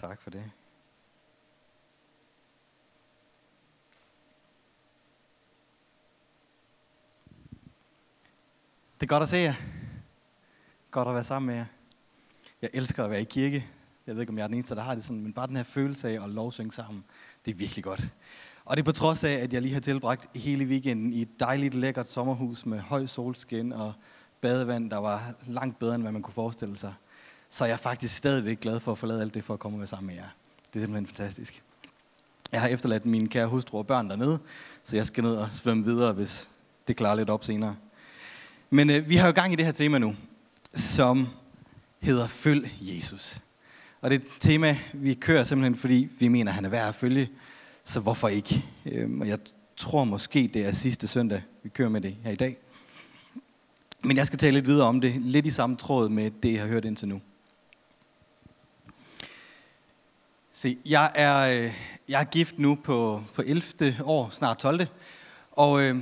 Tak 0.00 0.22
for 0.22 0.30
det. 0.30 0.50
Det 9.00 9.06
er 9.06 9.06
godt 9.06 9.22
at 9.22 9.28
se 9.28 9.36
jer. 9.36 9.54
Godt 10.90 11.08
at 11.08 11.14
være 11.14 11.24
sammen 11.24 11.46
med 11.46 11.54
jer. 11.54 11.64
Jeg 12.62 12.70
elsker 12.72 13.04
at 13.04 13.10
være 13.10 13.20
i 13.20 13.24
kirke. 13.24 13.66
Jeg 14.06 14.14
ved 14.14 14.22
ikke, 14.22 14.30
om 14.30 14.38
jeg 14.38 14.42
er 14.42 14.46
den 14.46 14.54
eneste, 14.54 14.74
der 14.74 14.80
har 14.82 14.94
det 14.94 15.04
sådan, 15.04 15.22
men 15.22 15.32
bare 15.32 15.46
den 15.46 15.56
her 15.56 15.62
følelse 15.62 16.08
af 16.08 16.24
at 16.24 16.30
lovsynge 16.30 16.72
sammen, 16.72 17.04
det 17.44 17.50
er 17.50 17.56
virkelig 17.56 17.84
godt. 17.84 18.12
Og 18.64 18.76
det 18.76 18.82
er 18.82 18.84
på 18.84 18.92
trods 18.92 19.24
af, 19.24 19.32
at 19.32 19.52
jeg 19.52 19.62
lige 19.62 19.74
har 19.74 19.80
tilbragt 19.80 20.36
hele 20.36 20.64
weekenden 20.64 21.12
i 21.12 21.22
et 21.22 21.40
dejligt, 21.40 21.74
lækkert 21.74 22.08
sommerhus 22.08 22.66
med 22.66 22.80
høj 22.80 23.06
solskin 23.06 23.72
og 23.72 23.92
badevand, 24.40 24.90
der 24.90 24.98
var 24.98 25.34
langt 25.46 25.78
bedre, 25.78 25.94
end 25.94 26.02
hvad 26.02 26.12
man 26.12 26.22
kunne 26.22 26.34
forestille 26.34 26.76
sig. 26.76 26.94
Så 27.50 27.64
jeg 27.64 27.72
er 27.72 27.76
faktisk 27.76 28.16
stadigvæk 28.16 28.60
glad 28.60 28.80
for 28.80 28.92
at 28.92 28.98
forlade 28.98 29.20
alt 29.20 29.34
det 29.34 29.44
for 29.44 29.54
at 29.54 29.60
komme 29.60 29.78
med 29.78 29.86
sammen 29.86 30.06
med 30.06 30.14
jer. 30.14 30.28
Det 30.72 30.80
er 30.80 30.80
simpelthen 30.80 31.06
fantastisk. 31.06 31.62
Jeg 32.52 32.60
har 32.60 32.68
efterladt 32.68 33.06
min 33.06 33.28
kære 33.28 33.46
hustru 33.46 33.78
og 33.78 33.86
børn 33.86 34.10
dernede, 34.10 34.38
så 34.84 34.96
jeg 34.96 35.06
skal 35.06 35.24
ned 35.24 35.36
og 35.36 35.48
svømme 35.52 35.84
videre, 35.84 36.12
hvis 36.12 36.48
det 36.88 36.96
klarer 36.96 37.14
lidt 37.14 37.30
op 37.30 37.44
senere. 37.44 37.76
Men 38.70 38.90
øh, 38.90 39.08
vi 39.08 39.16
har 39.16 39.26
jo 39.26 39.32
gang 39.32 39.52
i 39.52 39.56
det 39.56 39.64
her 39.64 39.72
tema 39.72 39.98
nu, 39.98 40.16
som 40.74 41.28
hedder 42.00 42.26
Følg 42.26 42.72
Jesus. 42.80 43.40
Og 44.00 44.10
det 44.10 44.16
er 44.16 44.20
et 44.20 44.30
tema, 44.40 44.78
vi 44.92 45.14
kører 45.14 45.44
simpelthen, 45.44 45.74
fordi 45.74 46.08
vi 46.18 46.28
mener, 46.28 46.50
at 46.50 46.54
han 46.54 46.64
er 46.64 46.68
værd 46.68 46.88
at 46.88 46.94
følge. 46.94 47.28
Så 47.84 48.00
hvorfor 48.00 48.28
ikke? 48.28 48.64
Øhm, 48.86 49.20
og 49.20 49.28
jeg 49.28 49.38
tror 49.76 50.04
måske, 50.04 50.50
det 50.54 50.66
er 50.66 50.72
sidste 50.72 51.08
søndag, 51.08 51.42
vi 51.62 51.68
kører 51.68 51.88
med 51.88 52.00
det 52.00 52.16
her 52.24 52.30
i 52.30 52.36
dag. 52.36 52.56
Men 54.02 54.16
jeg 54.16 54.26
skal 54.26 54.38
tale 54.38 54.54
lidt 54.54 54.66
videre 54.66 54.86
om 54.86 55.00
det, 55.00 55.14
lidt 55.20 55.46
i 55.46 55.50
samme 55.50 55.76
tråd 55.76 56.08
med 56.08 56.30
det, 56.42 56.52
jeg 56.52 56.60
har 56.60 56.68
hørt 56.68 56.84
indtil 56.84 57.08
nu. 57.08 57.20
Se, 60.52 60.78
jeg 60.84 61.10
er, 61.14 61.64
øh, 61.64 61.72
jeg 62.08 62.20
er 62.20 62.24
gift 62.24 62.58
nu 62.58 62.74
på, 62.74 63.22
på 63.34 63.42
11. 63.46 63.94
år, 64.04 64.28
snart 64.28 64.58
12. 64.58 64.86
Og 65.52 65.82
øh, 65.82 65.96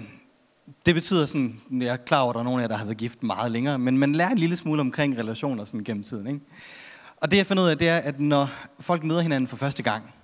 det 0.86 0.94
betyder 0.94 1.26
sådan, 1.26 1.60
jeg 1.70 1.86
er 1.86 1.96
klar 1.96 2.20
over, 2.20 2.30
at 2.30 2.34
der 2.34 2.40
er 2.40 2.44
nogen 2.44 2.60
af 2.60 2.62
jer, 2.62 2.68
der 2.68 2.76
har 2.76 2.84
været 2.84 2.96
gift 2.96 3.22
meget 3.22 3.52
længere, 3.52 3.78
men 3.78 3.98
man 3.98 4.14
lærer 4.14 4.30
en 4.30 4.38
lille 4.38 4.56
smule 4.56 4.80
omkring 4.80 5.18
relationer 5.18 5.64
sådan 5.64 5.84
gennem 5.84 6.02
tiden. 6.02 6.26
Ikke? 6.26 6.40
Og 7.16 7.30
det 7.30 7.36
jeg 7.36 7.46
finder 7.46 7.62
ud 7.62 7.68
af, 7.68 7.78
det 7.78 7.88
er, 7.88 7.98
at 7.98 8.20
når 8.20 8.50
folk 8.80 9.04
møder 9.04 9.20
hinanden 9.20 9.48
for 9.48 9.56
første 9.56 9.82
gang, 9.82 10.14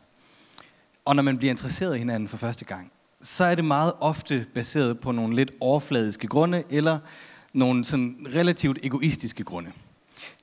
og 1.05 1.17
når 1.17 1.23
man 1.23 1.39
bliver 1.39 1.51
interesseret 1.51 1.97
i 1.97 1.99
hinanden 1.99 2.29
for 2.29 2.37
første 2.37 2.65
gang, 2.65 2.93
så 3.23 3.45
er 3.45 3.55
det 3.55 3.65
meget 3.65 3.93
ofte 4.01 4.47
baseret 4.55 5.01
på 5.01 5.13
nogle 5.13 5.37
lidt 5.37 5.51
overfladiske 5.61 6.27
grunde, 6.27 6.65
eller 6.71 6.99
nogle 7.53 7.85
sådan 7.85 8.27
relativt 8.35 8.79
egoistiske 8.83 9.45
grunde. 9.45 9.73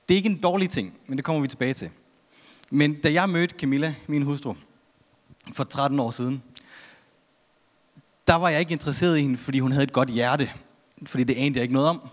Det 0.08 0.14
er 0.14 0.16
ikke 0.16 0.28
en 0.28 0.40
dårlig 0.40 0.70
ting, 0.70 0.94
men 1.06 1.18
det 1.18 1.24
kommer 1.24 1.42
vi 1.42 1.48
tilbage 1.48 1.74
til. 1.74 1.90
Men 2.74 2.94
da 2.94 3.12
jeg 3.12 3.30
mødte 3.30 3.54
Camilla, 3.58 3.94
min 4.06 4.22
hustru, 4.22 4.54
for 5.52 5.64
13 5.64 6.00
år 6.00 6.10
siden, 6.10 6.42
der 8.26 8.34
var 8.34 8.48
jeg 8.48 8.60
ikke 8.60 8.72
interesseret 8.72 9.18
i 9.18 9.20
hende, 9.20 9.36
fordi 9.36 9.58
hun 9.58 9.72
havde 9.72 9.84
et 9.84 9.92
godt 9.92 10.08
hjerte. 10.08 10.50
Fordi 11.06 11.24
det 11.24 11.34
anede 11.34 11.54
jeg 11.54 11.62
ikke 11.62 11.74
noget 11.74 11.88
om. 11.88 12.08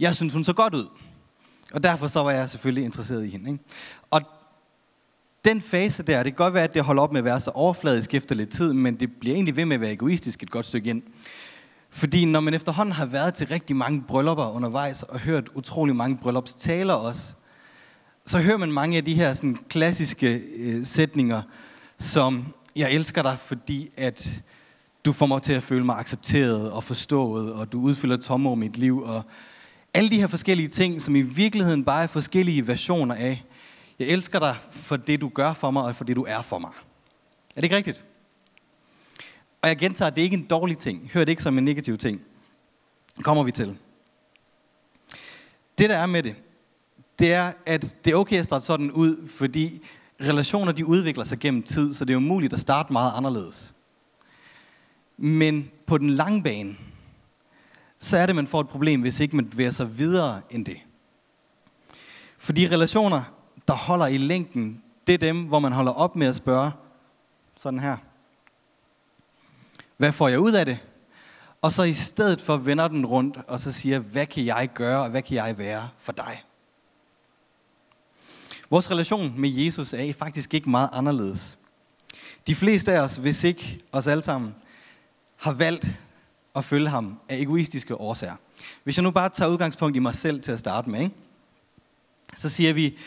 Jeg 0.00 0.16
synes, 0.16 0.34
hun 0.34 0.44
så 0.44 0.52
godt 0.52 0.74
ud. 0.74 0.88
Og 1.72 1.82
derfor 1.82 2.06
så 2.06 2.22
var 2.22 2.30
jeg 2.30 2.50
selvfølgelig 2.50 2.84
interesseret 2.84 3.26
i 3.26 3.28
hende. 3.28 3.50
Ikke? 3.50 3.64
Og 4.10 4.22
den 5.44 5.62
fase 5.62 6.02
der, 6.02 6.22
det 6.22 6.32
kan 6.32 6.44
godt 6.44 6.54
være, 6.54 6.64
at 6.64 6.74
det 6.74 6.82
holder 6.82 7.02
op 7.02 7.12
med 7.12 7.20
at 7.20 7.24
være 7.24 7.40
så 7.40 7.50
overfladisk 7.50 8.14
efter 8.14 8.34
lidt 8.34 8.50
tid, 8.50 8.72
men 8.72 9.00
det 9.00 9.12
bliver 9.20 9.34
egentlig 9.34 9.56
ved 9.56 9.64
med 9.64 9.74
at 9.74 9.80
være 9.80 9.92
egoistisk 9.92 10.42
et 10.42 10.50
godt 10.50 10.66
stykke 10.66 10.90
ind. 10.90 11.02
Fordi 11.90 12.24
når 12.24 12.40
man 12.40 12.54
efterhånden 12.54 12.92
har 12.92 13.06
været 13.06 13.34
til 13.34 13.46
rigtig 13.46 13.76
mange 13.76 14.02
bryllupper 14.08 14.50
undervejs, 14.50 15.02
og 15.02 15.18
hørt 15.18 15.48
utrolig 15.54 15.96
mange 15.96 16.16
bryllupstaler 16.16 16.94
også, 16.94 17.34
så 18.30 18.38
hører 18.38 18.56
man 18.56 18.72
mange 18.72 18.96
af 18.96 19.04
de 19.04 19.14
her 19.14 19.34
sådan, 19.34 19.58
klassiske 19.68 20.42
øh, 20.56 20.86
sætninger, 20.86 21.42
som, 21.98 22.46
jeg 22.76 22.92
elsker 22.92 23.22
dig, 23.22 23.38
fordi 23.38 23.90
at 23.96 24.42
du 25.04 25.12
får 25.12 25.26
mig 25.26 25.42
til 25.42 25.52
at 25.52 25.62
føle 25.62 25.84
mig 25.84 25.98
accepteret 25.98 26.70
og 26.70 26.84
forstået, 26.84 27.52
og 27.52 27.72
du 27.72 27.80
udfylder 27.80 28.16
tomrum 28.16 28.62
i 28.62 28.66
mit 28.66 28.78
liv, 28.78 29.02
og 29.02 29.22
alle 29.94 30.10
de 30.10 30.20
her 30.20 30.26
forskellige 30.26 30.68
ting, 30.68 31.02
som 31.02 31.16
i 31.16 31.20
virkeligheden 31.20 31.84
bare 31.84 32.02
er 32.02 32.06
forskellige 32.06 32.66
versioner 32.66 33.14
af, 33.14 33.44
jeg 33.98 34.08
elsker 34.08 34.38
dig 34.38 34.56
for 34.70 34.96
det, 34.96 35.20
du 35.20 35.28
gør 35.28 35.52
for 35.52 35.70
mig, 35.70 35.82
og 35.82 35.96
for 35.96 36.04
det, 36.04 36.16
du 36.16 36.24
er 36.28 36.42
for 36.42 36.58
mig. 36.58 36.72
Er 37.50 37.54
det 37.54 37.62
ikke 37.62 37.76
rigtigt? 37.76 38.04
Og 39.62 39.68
jeg 39.68 39.78
gentager, 39.78 40.06
at 40.06 40.16
det 40.16 40.22
er 40.22 40.24
ikke 40.24 40.36
en 40.36 40.46
dårlig 40.46 40.78
ting. 40.78 41.10
Hør 41.14 41.24
det 41.24 41.32
ikke 41.32 41.42
som 41.42 41.58
en 41.58 41.64
negativ 41.64 41.98
ting. 41.98 42.22
Kommer 43.22 43.42
vi 43.42 43.52
til. 43.52 43.76
Det, 45.78 45.90
der 45.90 45.96
er 45.96 46.06
med 46.06 46.22
det, 46.22 46.36
det 47.20 47.32
er, 47.32 47.52
at 47.66 47.96
det 48.04 48.12
er 48.12 48.16
okay 48.16 48.38
at 48.38 48.44
starte 48.44 48.64
sådan 48.64 48.90
ud, 48.90 49.28
fordi 49.28 49.82
relationer 50.20 50.72
de 50.72 50.86
udvikler 50.86 51.24
sig 51.24 51.38
gennem 51.38 51.62
tid, 51.62 51.94
så 51.94 52.04
det 52.04 52.12
er 52.12 52.16
umuligt 52.16 52.52
at 52.52 52.60
starte 52.60 52.92
meget 52.92 53.12
anderledes. 53.16 53.74
Men 55.16 55.70
på 55.86 55.98
den 55.98 56.10
lange 56.10 56.42
bane, 56.42 56.76
så 57.98 58.16
er 58.16 58.26
det, 58.26 58.34
man 58.34 58.46
får 58.46 58.60
et 58.60 58.68
problem, 58.68 59.00
hvis 59.00 59.20
ikke 59.20 59.36
man 59.36 59.50
bevæger 59.50 59.70
sig 59.70 59.98
videre 59.98 60.40
end 60.50 60.66
det. 60.66 60.76
Fordi 62.38 62.68
relationer, 62.68 63.22
der 63.68 63.74
holder 63.74 64.06
i 64.06 64.18
længden, 64.18 64.82
det 65.06 65.14
er 65.14 65.18
dem, 65.18 65.42
hvor 65.42 65.58
man 65.58 65.72
holder 65.72 65.92
op 65.92 66.16
med 66.16 66.26
at 66.26 66.36
spørge 66.36 66.70
sådan 67.56 67.80
her. 67.80 67.96
Hvad 69.96 70.12
får 70.12 70.28
jeg 70.28 70.40
ud 70.40 70.52
af 70.52 70.66
det? 70.66 70.78
Og 71.62 71.72
så 71.72 71.82
i 71.82 71.92
stedet 71.92 72.40
for 72.40 72.56
vender 72.56 72.88
den 72.88 73.06
rundt, 73.06 73.38
og 73.48 73.60
så 73.60 73.72
siger, 73.72 73.98
hvad 73.98 74.26
kan 74.26 74.44
jeg 74.44 74.68
gøre, 74.74 75.02
og 75.02 75.10
hvad 75.10 75.22
kan 75.22 75.36
jeg 75.36 75.58
være 75.58 75.88
for 75.98 76.12
dig? 76.12 76.42
Vores 78.70 78.90
relation 78.90 79.34
med 79.36 79.50
Jesus 79.50 79.92
er 79.92 80.12
faktisk 80.12 80.54
ikke 80.54 80.70
meget 80.70 80.88
anderledes. 80.92 81.58
De 82.46 82.54
fleste 82.54 82.92
af 82.92 83.00
os, 83.00 83.16
hvis 83.16 83.44
ikke 83.44 83.78
os 83.92 84.06
alle 84.06 84.22
sammen, 84.22 84.54
har 85.36 85.52
valgt 85.52 85.86
at 86.56 86.64
følge 86.64 86.88
ham 86.88 87.20
af 87.28 87.38
egoistiske 87.38 87.94
årsager. 87.94 88.36
Hvis 88.84 88.96
jeg 88.96 89.02
nu 89.02 89.10
bare 89.10 89.28
tager 89.28 89.50
udgangspunkt 89.50 89.96
i 89.96 90.00
mig 90.00 90.14
selv 90.14 90.40
til 90.40 90.52
at 90.52 90.58
starte 90.58 90.90
med, 90.90 91.00
ikke? 91.00 91.14
så 92.36 92.48
siger 92.48 92.72
vi, 92.72 92.98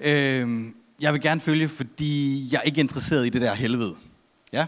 øh, 0.00 0.66
jeg 1.00 1.12
vil 1.12 1.20
gerne 1.20 1.40
følge, 1.40 1.68
fordi 1.68 2.48
jeg 2.52 2.58
er 2.58 2.62
ikke 2.62 2.80
interesseret 2.80 3.26
i 3.26 3.28
det 3.28 3.40
der 3.40 3.54
helvede. 3.54 3.96
Ja? 4.52 4.66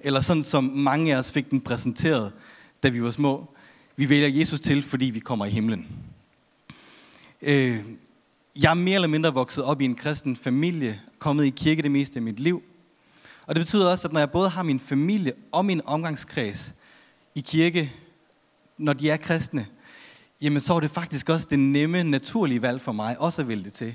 Eller 0.00 0.20
sådan 0.20 0.42
som 0.42 0.64
mange 0.64 1.14
af 1.14 1.18
os 1.18 1.32
fik 1.32 1.50
den 1.50 1.60
præsenteret, 1.60 2.32
da 2.82 2.88
vi 2.88 3.02
var 3.02 3.10
små. 3.10 3.54
Vi 3.96 4.08
vælger 4.08 4.28
Jesus 4.28 4.60
til, 4.60 4.82
fordi 4.82 5.04
vi 5.04 5.20
kommer 5.20 5.46
i 5.46 5.50
himlen. 5.50 5.88
Øh, 7.42 7.80
jeg 8.56 8.70
er 8.70 8.74
mere 8.74 8.94
eller 8.94 9.08
mindre 9.08 9.34
vokset 9.34 9.64
op 9.64 9.80
i 9.80 9.84
en 9.84 9.94
kristen 9.94 10.36
familie, 10.36 11.00
kommet 11.18 11.44
i 11.44 11.50
kirke 11.50 11.82
det 11.82 11.90
meste 11.90 12.16
af 12.16 12.22
mit 12.22 12.40
liv. 12.40 12.62
Og 13.46 13.54
det 13.54 13.60
betyder 13.60 13.90
også, 13.90 14.08
at 14.08 14.12
når 14.12 14.20
jeg 14.20 14.30
både 14.30 14.48
har 14.48 14.62
min 14.62 14.80
familie 14.80 15.32
og 15.52 15.64
min 15.64 15.80
omgangskreds 15.84 16.74
i 17.34 17.40
kirke, 17.40 17.92
når 18.78 18.92
de 18.92 19.10
er 19.10 19.16
kristne, 19.16 19.66
jamen 20.40 20.60
så 20.60 20.74
er 20.74 20.80
det 20.80 20.90
faktisk 20.90 21.28
også 21.28 21.46
det 21.50 21.58
nemme, 21.58 22.04
naturlige 22.04 22.62
valg 22.62 22.80
for 22.80 22.92
mig 22.92 23.20
også 23.20 23.42
at 23.42 23.48
vælge 23.48 23.64
det 23.64 23.72
til. 23.72 23.94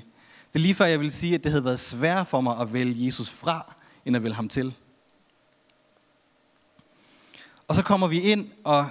Det 0.52 0.54
er 0.54 0.58
lige 0.58 0.74
før, 0.74 0.84
jeg 0.84 1.00
vil 1.00 1.12
sige, 1.12 1.34
at 1.34 1.44
det 1.44 1.52
havde 1.52 1.64
været 1.64 1.80
sværere 1.80 2.24
for 2.24 2.40
mig 2.40 2.58
at 2.60 2.72
vælge 2.72 3.06
Jesus 3.06 3.30
fra, 3.30 3.74
end 4.04 4.16
at 4.16 4.22
vælge 4.22 4.34
ham 4.34 4.48
til. 4.48 4.74
Og 7.68 7.74
så 7.74 7.82
kommer 7.82 8.06
vi 8.06 8.20
ind 8.20 8.48
og 8.64 8.86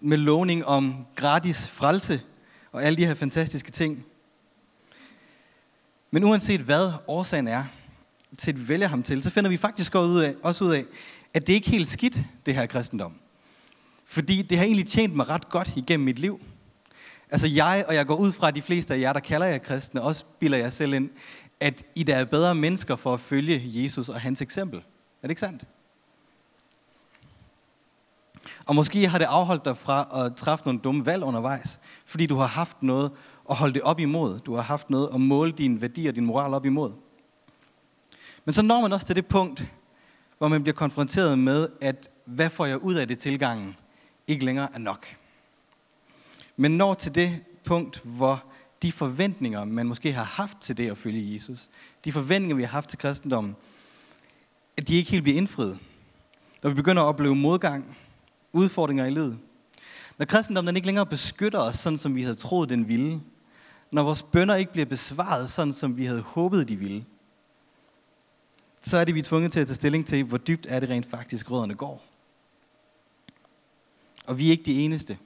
med 0.00 0.18
lovning 0.18 0.64
om 0.64 1.06
gratis 1.14 1.68
frelse 1.68 2.20
og 2.72 2.84
alle 2.84 2.96
de 2.96 3.06
her 3.06 3.14
fantastiske 3.14 3.70
ting. 3.70 4.06
Men 6.10 6.24
uanset 6.24 6.60
hvad 6.60 6.92
årsagen 7.06 7.48
er 7.48 7.64
til, 8.38 8.50
at 8.50 8.60
vi 8.60 8.68
vælger 8.68 8.86
ham 8.86 9.02
til, 9.02 9.22
så 9.22 9.30
finder 9.30 9.50
vi 9.50 9.56
faktisk 9.56 9.94
også 9.94 10.12
ud 10.12 10.20
af, 10.20 10.34
også 10.42 10.64
ud 10.64 10.72
af 10.72 10.84
at 11.34 11.46
det 11.46 11.52
ikke 11.52 11.66
er 11.66 11.70
helt 11.70 11.88
skidt, 11.88 12.18
det 12.46 12.54
her 12.54 12.66
kristendom. 12.66 13.14
Fordi 14.06 14.42
det 14.42 14.58
har 14.58 14.64
egentlig 14.64 14.88
tjent 14.88 15.14
mig 15.14 15.28
ret 15.28 15.48
godt 15.48 15.72
igennem 15.76 16.04
mit 16.04 16.18
liv. 16.18 16.40
Altså 17.30 17.46
jeg, 17.46 17.84
og 17.88 17.94
jeg 17.94 18.06
går 18.06 18.16
ud 18.16 18.32
fra, 18.32 18.48
at 18.48 18.54
de 18.54 18.62
fleste 18.62 18.94
af 18.94 19.00
jer, 19.00 19.12
der 19.12 19.20
kalder 19.20 19.46
jer 19.46 19.58
kristne, 19.58 20.02
også 20.02 20.24
bilder 20.38 20.58
jeg 20.58 20.72
selv 20.72 20.94
ind, 20.94 21.10
at 21.60 21.82
I 21.94 22.02
der 22.02 22.16
er 22.16 22.24
bedre 22.24 22.54
mennesker 22.54 22.96
for 22.96 23.14
at 23.14 23.20
følge 23.20 23.62
Jesus 23.64 24.08
og 24.08 24.20
hans 24.20 24.42
eksempel. 24.42 24.78
Er 24.78 24.82
det 25.22 25.30
ikke 25.30 25.40
sandt? 25.40 25.64
Og 28.66 28.74
måske 28.74 29.08
har 29.08 29.18
det 29.18 29.24
afholdt 29.24 29.64
dig 29.64 29.76
fra 29.76 30.24
at 30.24 30.36
træffe 30.36 30.64
nogle 30.64 30.80
dumme 30.80 31.06
valg 31.06 31.22
undervejs, 31.22 31.80
fordi 32.06 32.26
du 32.26 32.36
har 32.36 32.46
haft 32.46 32.82
noget 32.82 33.12
og 33.46 33.56
holde 33.56 33.74
det 33.74 33.82
op 33.82 34.00
imod. 34.00 34.38
Du 34.38 34.54
har 34.54 34.62
haft 34.62 34.90
noget 34.90 35.10
at 35.14 35.20
måle 35.20 35.52
din 35.52 35.80
værdi 35.80 36.06
og 36.06 36.14
din 36.14 36.26
moral 36.26 36.54
op 36.54 36.64
imod. 36.64 36.92
Men 38.44 38.52
så 38.52 38.62
når 38.62 38.80
man 38.80 38.92
også 38.92 39.06
til 39.06 39.16
det 39.16 39.26
punkt, 39.26 39.66
hvor 40.38 40.48
man 40.48 40.62
bliver 40.62 40.74
konfronteret 40.74 41.38
med, 41.38 41.68
at 41.80 42.08
hvad 42.24 42.50
får 42.50 42.66
jeg 42.66 42.82
ud 42.82 42.94
af 42.94 43.08
det 43.08 43.18
tilgangen, 43.18 43.76
ikke 44.26 44.44
længere 44.44 44.68
er 44.74 44.78
nok. 44.78 45.06
Men 46.56 46.76
når 46.76 46.94
til 46.94 47.14
det 47.14 47.42
punkt, 47.64 48.00
hvor 48.04 48.44
de 48.82 48.92
forventninger, 48.92 49.64
man 49.64 49.86
måske 49.86 50.12
har 50.12 50.24
haft 50.24 50.58
til 50.60 50.76
det 50.76 50.90
at 50.90 50.98
følge 50.98 51.34
Jesus, 51.34 51.68
de 52.04 52.12
forventninger, 52.12 52.56
vi 52.56 52.62
har 52.62 52.70
haft 52.70 52.88
til 52.88 52.98
kristendommen, 52.98 53.56
at 54.76 54.88
de 54.88 54.94
ikke 54.94 55.10
helt 55.10 55.22
bliver 55.22 55.38
indfriet. 55.38 55.78
Når 56.62 56.70
vi 56.70 56.76
begynder 56.76 57.02
at 57.02 57.06
opleve 57.06 57.34
modgang, 57.34 57.96
udfordringer 58.52 59.06
i 59.06 59.10
livet. 59.10 59.38
Når 60.18 60.26
kristendommen 60.26 60.68
den 60.68 60.76
ikke 60.76 60.86
længere 60.86 61.06
beskytter 61.06 61.58
os, 61.58 61.76
sådan 61.76 61.98
som 61.98 62.14
vi 62.14 62.22
havde 62.22 62.34
troet, 62.34 62.68
den 62.68 62.88
ville. 62.88 63.20
Når 63.90 64.02
vores 64.02 64.22
bønder 64.22 64.54
ikke 64.54 64.72
bliver 64.72 64.86
besvaret, 64.86 65.50
sådan 65.50 65.72
som 65.72 65.96
vi 65.96 66.04
havde 66.04 66.22
håbet, 66.22 66.68
de 66.68 66.76
ville. 66.76 67.04
så 68.82 68.96
er 68.96 69.04
det, 69.04 69.14
vi 69.14 69.20
er 69.20 69.24
tvunget 69.24 69.52
til 69.52 69.60
at 69.60 69.66
tage 69.66 69.74
stilling 69.74 70.06
til, 70.06 70.24
hvor 70.24 70.38
dybt 70.38 70.66
er 70.68 70.80
det 70.80 70.88
rent 70.88 71.10
faktisk, 71.10 71.50
rødderne 71.50 71.74
går. 71.74 72.04
Og 74.26 74.38
vi 74.38 74.46
er 74.46 74.50
ikke 74.50 74.64
de 74.64 74.80
eneste. 74.80 75.18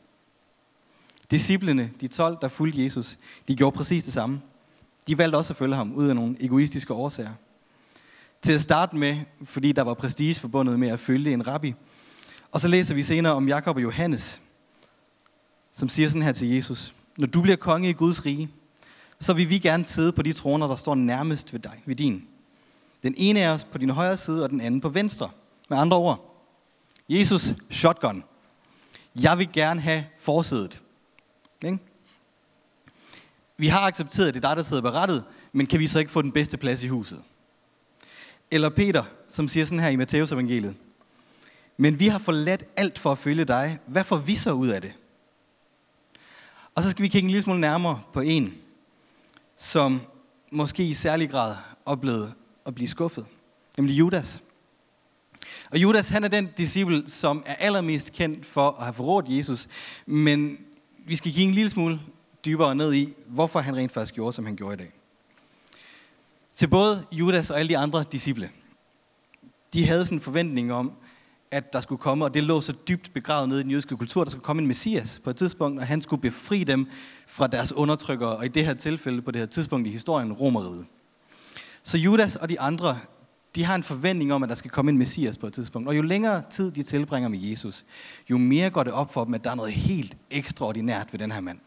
Disciplene, 1.31 1.91
de 2.01 2.09
12, 2.09 2.39
der 2.41 2.49
fulgte 2.49 2.85
Jesus, 2.85 3.19
de 3.49 3.57
gjorde 3.57 3.77
præcis 3.77 4.05
det 4.05 4.13
samme. 4.13 4.43
De 5.07 5.19
valgte 5.19 5.37
også 5.37 5.53
at 5.53 5.57
følge 5.57 5.77
ham, 5.77 5.95
ud 5.95 6.09
af 6.09 6.15
nogle 6.15 6.37
egoistiske 6.41 6.95
årsager. 6.95 7.33
Til 8.43 8.53
at 8.53 8.61
starte 8.61 8.97
med, 8.97 9.19
fordi 9.45 9.73
der 9.73 9.83
var 9.83 9.95
prestige 9.95 10.35
forbundet 10.35 10.79
med 10.79 10.89
at 10.89 11.01
følge 11.01 11.33
en 11.33 11.47
rabbi. 11.47 11.75
Og 12.53 12.61
så 12.61 12.69
læser 12.69 12.95
vi 12.95 13.03
senere 13.03 13.33
om 13.33 13.49
Jakob 13.49 13.77
og 13.77 13.83
Johannes, 13.83 14.41
som 15.73 15.89
siger 15.89 16.09
sådan 16.09 16.23
her 16.23 16.33
til 16.33 16.49
Jesus. 16.49 16.95
Når 17.19 17.27
du 17.27 17.43
bliver 17.43 17.57
konge 17.57 17.89
i 17.89 17.93
Guds 17.93 18.27
rige, 18.27 18.51
så 19.21 19.33
vil 19.33 19.49
vi 19.49 19.59
gerne 19.59 19.85
sidde 19.85 20.13
på 20.13 20.23
de 20.23 20.33
troner, 20.33 20.67
der 20.67 20.77
står 20.77 20.95
nærmest 20.95 21.53
ved 21.53 21.61
dig, 21.61 21.83
ved 21.87 21.97
din. 21.97 22.29
Den 23.03 23.15
ene 23.17 23.41
er 23.41 23.53
os 23.53 23.65
på 23.65 23.79
din 23.79 23.91
højre 23.91 24.17
side, 24.17 24.45
og 24.45 24.51
den 24.51 24.61
anden 24.61 24.81
på 24.81 24.89
venstre. 24.89 25.31
Med 25.69 25.79
andre 25.79 25.97
ord, 25.97 26.45
Jesus, 27.09 27.49
shotgun. 27.71 28.25
Jeg 29.23 29.39
vil 29.39 29.53
gerne 29.53 29.81
have 29.81 30.05
forsædet. 30.19 30.83
Ikke? 31.65 31.79
Vi 33.57 33.67
har 33.67 33.81
accepteret, 33.81 34.29
at 34.29 34.35
det 34.35 34.45
er 34.45 34.49
dig, 34.49 34.57
der 34.57 34.63
sidder 34.63 34.83
berettet, 34.83 35.25
men 35.53 35.67
kan 35.67 35.81
vi 35.81 35.87
så 35.87 35.99
ikke 35.99 36.11
få 36.11 36.23
den 36.23 36.33
bedste 36.33 36.57
plads 36.57 36.83
i 36.83 36.89
huset? 36.89 37.23
Eller 38.51 38.69
Peter, 38.69 39.05
som 39.29 39.49
siger 39.49 39.65
sådan 39.65 39.81
her 39.81 39.89
i 39.89 39.97
Matteus 39.97 40.33
evangeliet. 40.33 40.77
Men 41.77 42.01
vi 42.01 42.09
har 42.09 42.19
forladt 42.19 42.65
alt 42.77 42.99
for 42.99 43.13
at 43.13 43.19
følge 43.19 43.45
dig. 43.45 43.79
Hvad 43.87 44.05
får 44.05 44.17
vi 44.17 44.37
så 44.37 44.53
ud 44.53 44.69
af 44.69 44.83
det? 44.83 44.93
Og 46.75 46.83
så 46.83 46.91
skal 46.91 47.03
vi 47.03 47.09
kigge 47.09 47.27
en 47.27 47.31
lille 47.31 47.43
smule 47.43 47.61
nærmere 47.61 48.01
på 48.13 48.21
en, 48.21 48.55
som 49.57 50.01
måske 50.53 50.85
i 50.85 50.95
særlig 50.95 51.31
grad 51.31 51.57
oplevede 51.87 52.33
at 52.67 52.75
blive 52.75 52.89
skuffet. 52.89 53.27
Nemlig 53.77 53.99
Judas. 53.99 54.43
Og 55.71 55.79
Judas, 55.79 56.09
han 56.09 56.25
er 56.25 56.29
den 56.29 56.49
disciple, 56.57 57.03
som 57.07 57.43
er 57.47 57.55
allermest 57.55 58.13
kendt 58.13 58.47
for 58.47 58.71
at 58.71 58.85
have 58.85 58.95
forrådt 58.95 59.27
Jesus. 59.29 59.69
Men 60.07 60.59
vi 61.07 61.17
skal 61.17 61.33
kigge 61.33 61.49
en 61.49 61.55
lille 61.55 61.71
smule 61.71 62.01
dybere 62.45 62.75
ned 62.75 62.95
i, 62.95 63.15
hvorfor 63.27 63.61
han 63.61 63.77
rent 63.77 63.93
faktisk 63.93 64.15
gjorde, 64.15 64.33
som 64.33 64.47
han 64.47 64.57
gjorde 64.57 64.75
i 64.75 64.77
dag. 64.77 64.93
Til 66.57 66.69
både 66.69 67.07
Judas 67.13 67.51
og 67.51 67.59
alle 67.59 67.69
de 67.69 67.79
andre 67.79 68.05
disciple, 68.13 68.51
de 69.73 69.87
havde 69.87 70.05
sådan 70.05 70.19
en 70.19 70.23
forventning 70.23 70.73
om, 70.73 70.93
at 71.51 71.73
der 71.73 71.81
skulle 71.81 71.99
komme, 71.99 72.25
og 72.25 72.35
det 72.35 72.43
lå 72.43 72.61
så 72.61 72.73
dybt 72.89 73.11
begravet 73.15 73.49
nede 73.49 73.61
i 73.61 73.63
den 73.63 73.71
jødiske 73.71 73.97
kultur, 73.97 74.25
der 74.25 74.31
skulle 74.31 74.45
komme 74.45 74.63
en 74.63 74.69
messias 74.69 75.21
på 75.25 75.31
et 75.31 75.37
tidspunkt, 75.37 75.81
og 75.81 75.87
han 75.87 76.03
skulle 76.03 76.23
befri 76.23 76.65
dem 76.65 76.87
fra 77.27 77.47
deres 77.47 77.73
undertrykkere, 77.73 78.37
og 78.37 78.45
i 78.45 78.49
det 78.49 78.67
her 78.67 78.75
tilfælde, 78.75 79.23
på 79.23 79.31
det 79.31 79.41
her 79.41 79.47
tidspunkt 79.47 79.87
i 79.87 79.91
historien, 79.91 80.33
romeriet. 80.33 80.87
Så 81.83 81.99
Judas 81.99 82.37
og 82.37 82.49
de 82.49 82.61
andre, 82.61 82.99
de 83.55 83.65
har 83.65 83.75
en 83.75 83.83
forventning 83.83 84.33
om, 84.33 84.43
at 84.43 84.49
der 84.49 84.55
skal 84.55 84.71
komme 84.71 84.91
en 84.91 84.99
messias 84.99 85.39
på 85.39 85.47
et 85.47 85.53
tidspunkt. 85.53 85.89
Og 85.89 85.97
jo 85.97 86.03
længere 86.03 86.43
tid 86.51 86.71
de 86.71 86.83
tilbringer 86.83 87.29
med 87.29 87.39
Jesus, 87.39 87.85
jo 88.31 88.39
mere 88.39 88.71
går 88.71 88.83
det 88.83 88.93
op 88.93 89.13
for 89.13 89.25
dem, 89.25 89.35
at 89.35 89.45
der 89.45 89.51
er 89.51 89.55
noget 89.55 89.73
helt 89.73 90.17
ekstraordinært 90.31 91.13
ved 91.13 91.19
den 91.19 91.33
her 91.33 91.41
mand. 91.41 91.59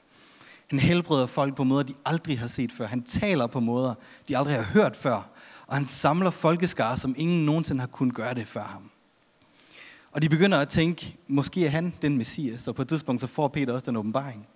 Han 0.70 0.80
helbreder 0.80 1.28
folk 1.28 1.56
på 1.56 1.64
måder, 1.64 1.84
de 1.84 1.94
aldrig 2.06 2.40
har 2.40 2.48
set 2.48 2.72
før. 2.72 2.88
Han 2.88 3.04
taler 3.04 3.48
på 3.48 3.60
måder, 3.60 3.94
de 4.28 4.38
aldrig 4.38 4.56
har 4.56 4.64
hørt 4.64 4.96
før. 4.96 5.30
Og 5.68 5.76
han 5.76 5.86
samler 5.86 6.32
folkeskare, 6.32 6.98
som 6.98 7.16
ingen 7.18 7.46
nogensinde 7.46 7.80
har 7.80 7.88
kunnet 7.88 8.16
gøre 8.16 8.34
det 8.34 8.48
før 8.48 8.64
ham. 8.64 8.90
Og 10.14 10.22
de 10.22 10.30
begynder 10.30 10.60
at 10.60 10.68
tænke, 10.68 11.18
måske 11.28 11.66
er 11.66 11.70
han 11.70 11.94
den 12.02 12.18
messias, 12.18 12.68
og 12.68 12.76
på 12.76 12.82
et 12.82 12.88
tidspunkt 12.88 13.22
så 13.22 13.28
får 13.28 13.48
Peter 13.48 13.74
også 13.74 13.86
den 13.86 13.96
åbenbaring. 13.96 14.48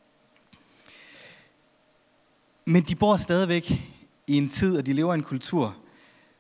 Men 2.66 2.84
de 2.84 2.96
bor 2.96 3.18
stadigvæk 3.18 3.72
i 4.28 4.38
en 4.38 4.50
tid, 4.50 4.78
og 4.78 4.86
de 4.86 4.94
lever 4.94 5.14
i 5.14 5.18
en 5.18 5.24
kultur, 5.24 5.78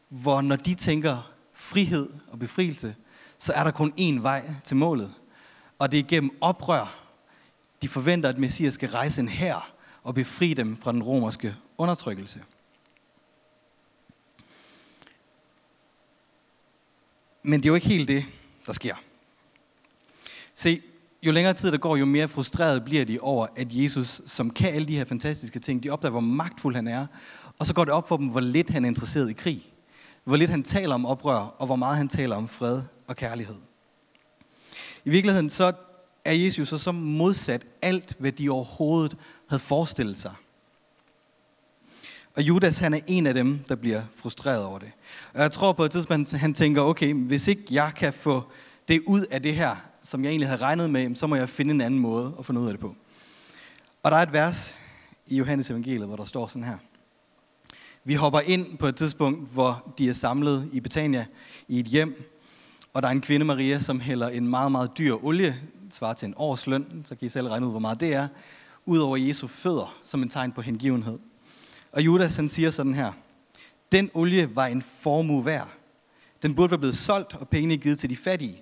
hvor 0.09 0.41
når 0.41 0.55
de 0.55 0.75
tænker 0.75 1.31
frihed 1.53 2.09
og 2.27 2.39
befrielse, 2.39 2.95
så 3.37 3.53
er 3.53 3.63
der 3.63 3.71
kun 3.71 3.93
én 3.99 4.21
vej 4.21 4.51
til 4.63 4.77
målet. 4.77 5.13
Og 5.79 5.91
det 5.91 5.99
er 5.99 6.03
gennem 6.03 6.37
oprør. 6.41 7.07
De 7.81 7.87
forventer, 7.87 8.29
at 8.29 8.37
Messias 8.37 8.73
skal 8.73 8.89
rejse 8.89 9.21
en 9.21 9.29
her 9.29 9.73
og 10.03 10.15
befri 10.15 10.53
dem 10.53 10.77
fra 10.77 10.91
den 10.91 11.03
romerske 11.03 11.55
undertrykkelse. 11.77 12.43
Men 17.43 17.59
det 17.59 17.65
er 17.65 17.69
jo 17.69 17.75
ikke 17.75 17.87
helt 17.87 18.07
det, 18.07 18.25
der 18.65 18.73
sker. 18.73 18.95
Se, 20.59 20.81
jo 21.23 21.31
længere 21.31 21.53
tid 21.53 21.71
der 21.71 21.77
går, 21.77 21.95
jo 21.95 22.05
mere 22.05 22.27
frustreret 22.27 22.85
bliver 22.85 23.05
de 23.05 23.19
over, 23.19 23.47
at 23.55 23.67
Jesus, 23.71 24.21
som 24.25 24.49
kan 24.49 24.73
alle 24.73 24.87
de 24.87 24.95
her 24.95 25.05
fantastiske 25.05 25.59
ting, 25.59 25.83
de 25.83 25.89
opdager, 25.89 26.11
hvor 26.11 26.19
magtfuld 26.19 26.75
han 26.75 26.87
er. 26.87 27.07
Og 27.59 27.65
så 27.65 27.73
går 27.73 27.85
det 27.85 27.93
op 27.93 28.07
for 28.07 28.17
dem, 28.17 28.27
hvor 28.27 28.39
lidt 28.39 28.69
han 28.69 28.85
er 28.85 28.89
interesseret 28.89 29.29
i 29.29 29.33
krig. 29.33 29.73
Hvor 30.23 30.35
lidt 30.35 30.49
han 30.49 30.63
taler 30.63 30.95
om 30.95 31.05
oprør, 31.05 31.35
og 31.35 31.65
hvor 31.65 31.75
meget 31.75 31.97
han 31.97 32.07
taler 32.07 32.35
om 32.35 32.47
fred 32.47 32.81
og 33.07 33.15
kærlighed. 33.15 33.55
I 35.05 35.09
virkeligheden 35.09 35.49
så 35.49 35.73
er 36.25 36.33
Jesus 36.33 36.67
så, 36.67 36.77
så 36.77 36.91
modsat 36.91 37.65
alt, 37.81 38.15
hvad 38.19 38.31
de 38.31 38.49
overhovedet 38.49 39.17
havde 39.49 39.61
forestillet 39.63 40.17
sig. 40.17 40.33
Og 42.35 42.43
Judas, 42.43 42.77
han 42.77 42.93
er 42.93 42.99
en 43.07 43.27
af 43.27 43.33
dem, 43.33 43.59
der 43.69 43.75
bliver 43.75 44.01
frustreret 44.15 44.65
over 44.65 44.79
det. 44.79 44.91
Og 45.33 45.41
jeg 45.41 45.51
tror 45.51 45.73
på 45.73 45.83
et 45.83 45.91
tidspunkt, 45.91 46.31
han 46.31 46.53
tænker, 46.53 46.81
okay, 46.81 47.13
hvis 47.13 47.47
ikke 47.47 47.63
jeg 47.71 47.91
kan 47.95 48.13
få 48.13 48.43
det 48.87 49.01
ud 49.05 49.21
af 49.21 49.41
det 49.41 49.55
her, 49.55 49.75
som 50.01 50.23
jeg 50.23 50.29
egentlig 50.29 50.47
havde 50.47 50.61
regnet 50.61 50.89
med, 50.89 51.15
så 51.15 51.27
må 51.27 51.35
jeg 51.35 51.49
finde 51.49 51.73
en 51.73 51.81
anden 51.81 51.99
måde 51.99 52.35
at 52.39 52.45
få 52.45 52.53
noget 52.53 52.67
af 52.67 52.73
det 52.73 52.79
på. 52.79 52.95
Og 54.03 54.11
der 54.11 54.17
er 54.17 54.21
et 54.21 54.33
vers 54.33 54.77
i 55.27 55.37
Johannes 55.37 55.69
evangeliet, 55.69 56.07
hvor 56.07 56.15
der 56.15 56.25
står 56.25 56.47
sådan 56.47 56.63
her. 56.63 56.77
Vi 58.03 58.13
hopper 58.13 58.39
ind 58.39 58.77
på 58.77 58.87
et 58.87 58.95
tidspunkt, 58.95 59.51
hvor 59.51 59.93
de 59.97 60.09
er 60.09 60.13
samlet 60.13 60.69
i 60.71 60.79
Betania 60.79 61.25
i 61.67 61.79
et 61.79 61.85
hjem, 61.85 62.23
og 62.93 63.01
der 63.01 63.07
er 63.07 63.11
en 63.11 63.21
kvinde, 63.21 63.45
Maria, 63.45 63.79
som 63.79 63.99
hælder 63.99 64.29
en 64.29 64.47
meget, 64.47 64.71
meget 64.71 64.97
dyr 64.97 65.25
olie, 65.25 65.61
svarer 65.91 66.13
til 66.13 66.27
en 66.27 66.33
års 66.37 66.67
løn, 66.67 67.05
så 67.05 67.15
kan 67.15 67.25
I 67.25 67.29
selv 67.29 67.47
regne 67.47 67.65
ud, 67.65 67.71
hvor 67.71 67.79
meget 67.79 67.99
det 67.99 68.13
er, 68.13 68.27
ud 68.85 68.99
over 68.99 69.17
Jesu 69.17 69.47
fødder, 69.47 69.97
som 70.03 70.21
en 70.21 70.29
tegn 70.29 70.51
på 70.51 70.61
hengivenhed. 70.61 71.19
Og 71.91 72.01
Judas, 72.01 72.35
han 72.35 72.49
siger 72.49 72.69
sådan 72.69 72.93
her, 72.93 73.11
den 73.91 74.11
olie 74.13 74.55
var 74.55 74.65
en 74.65 74.81
formue 74.81 75.45
værd. 75.45 75.69
Den 76.41 76.55
burde 76.55 76.71
være 76.71 76.79
blevet 76.79 76.97
solgt, 76.97 77.33
og 77.33 77.49
pengene 77.49 77.77
givet 77.77 77.99
til 77.99 78.09
de 78.09 78.15
fattige. 78.15 78.61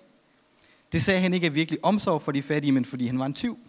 Det 0.95 1.03
sagde 1.03 1.21
han 1.21 1.33
ikke 1.33 1.45
af 1.45 1.55
virkelig 1.55 1.79
omsorg 1.83 2.21
for 2.21 2.31
de 2.31 2.41
fattige, 2.41 2.71
men 2.71 2.85
fordi 2.85 3.07
han 3.07 3.19
var 3.19 3.25
en 3.25 3.33
tyv. 3.33 3.59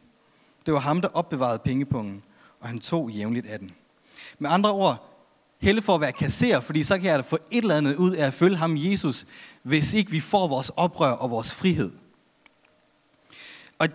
Det 0.66 0.74
var 0.74 0.80
ham, 0.80 1.00
der 1.00 1.08
opbevarede 1.08 1.58
pengepungen, 1.64 2.22
og 2.60 2.68
han 2.68 2.78
tog 2.78 3.10
jævnligt 3.10 3.46
af 3.46 3.58
den. 3.58 3.70
Med 4.38 4.50
andre 4.50 4.70
ord, 4.70 5.18
helle 5.58 5.82
for 5.82 5.94
at 5.94 6.00
være 6.00 6.12
kasser, 6.12 6.60
fordi 6.60 6.82
så 6.82 6.98
kan 6.98 7.06
jeg 7.10 7.18
da 7.18 7.22
få 7.22 7.38
et 7.50 7.62
eller 7.62 7.76
andet 7.76 7.96
ud 7.96 8.12
af 8.12 8.26
at 8.26 8.34
følge 8.34 8.56
ham 8.56 8.76
Jesus, 8.76 9.26
hvis 9.62 9.94
ikke 9.94 10.10
vi 10.10 10.20
får 10.20 10.48
vores 10.48 10.70
oprør 10.76 11.10
og 11.10 11.30
vores 11.30 11.54
frihed. 11.54 11.92
Og 13.78 13.88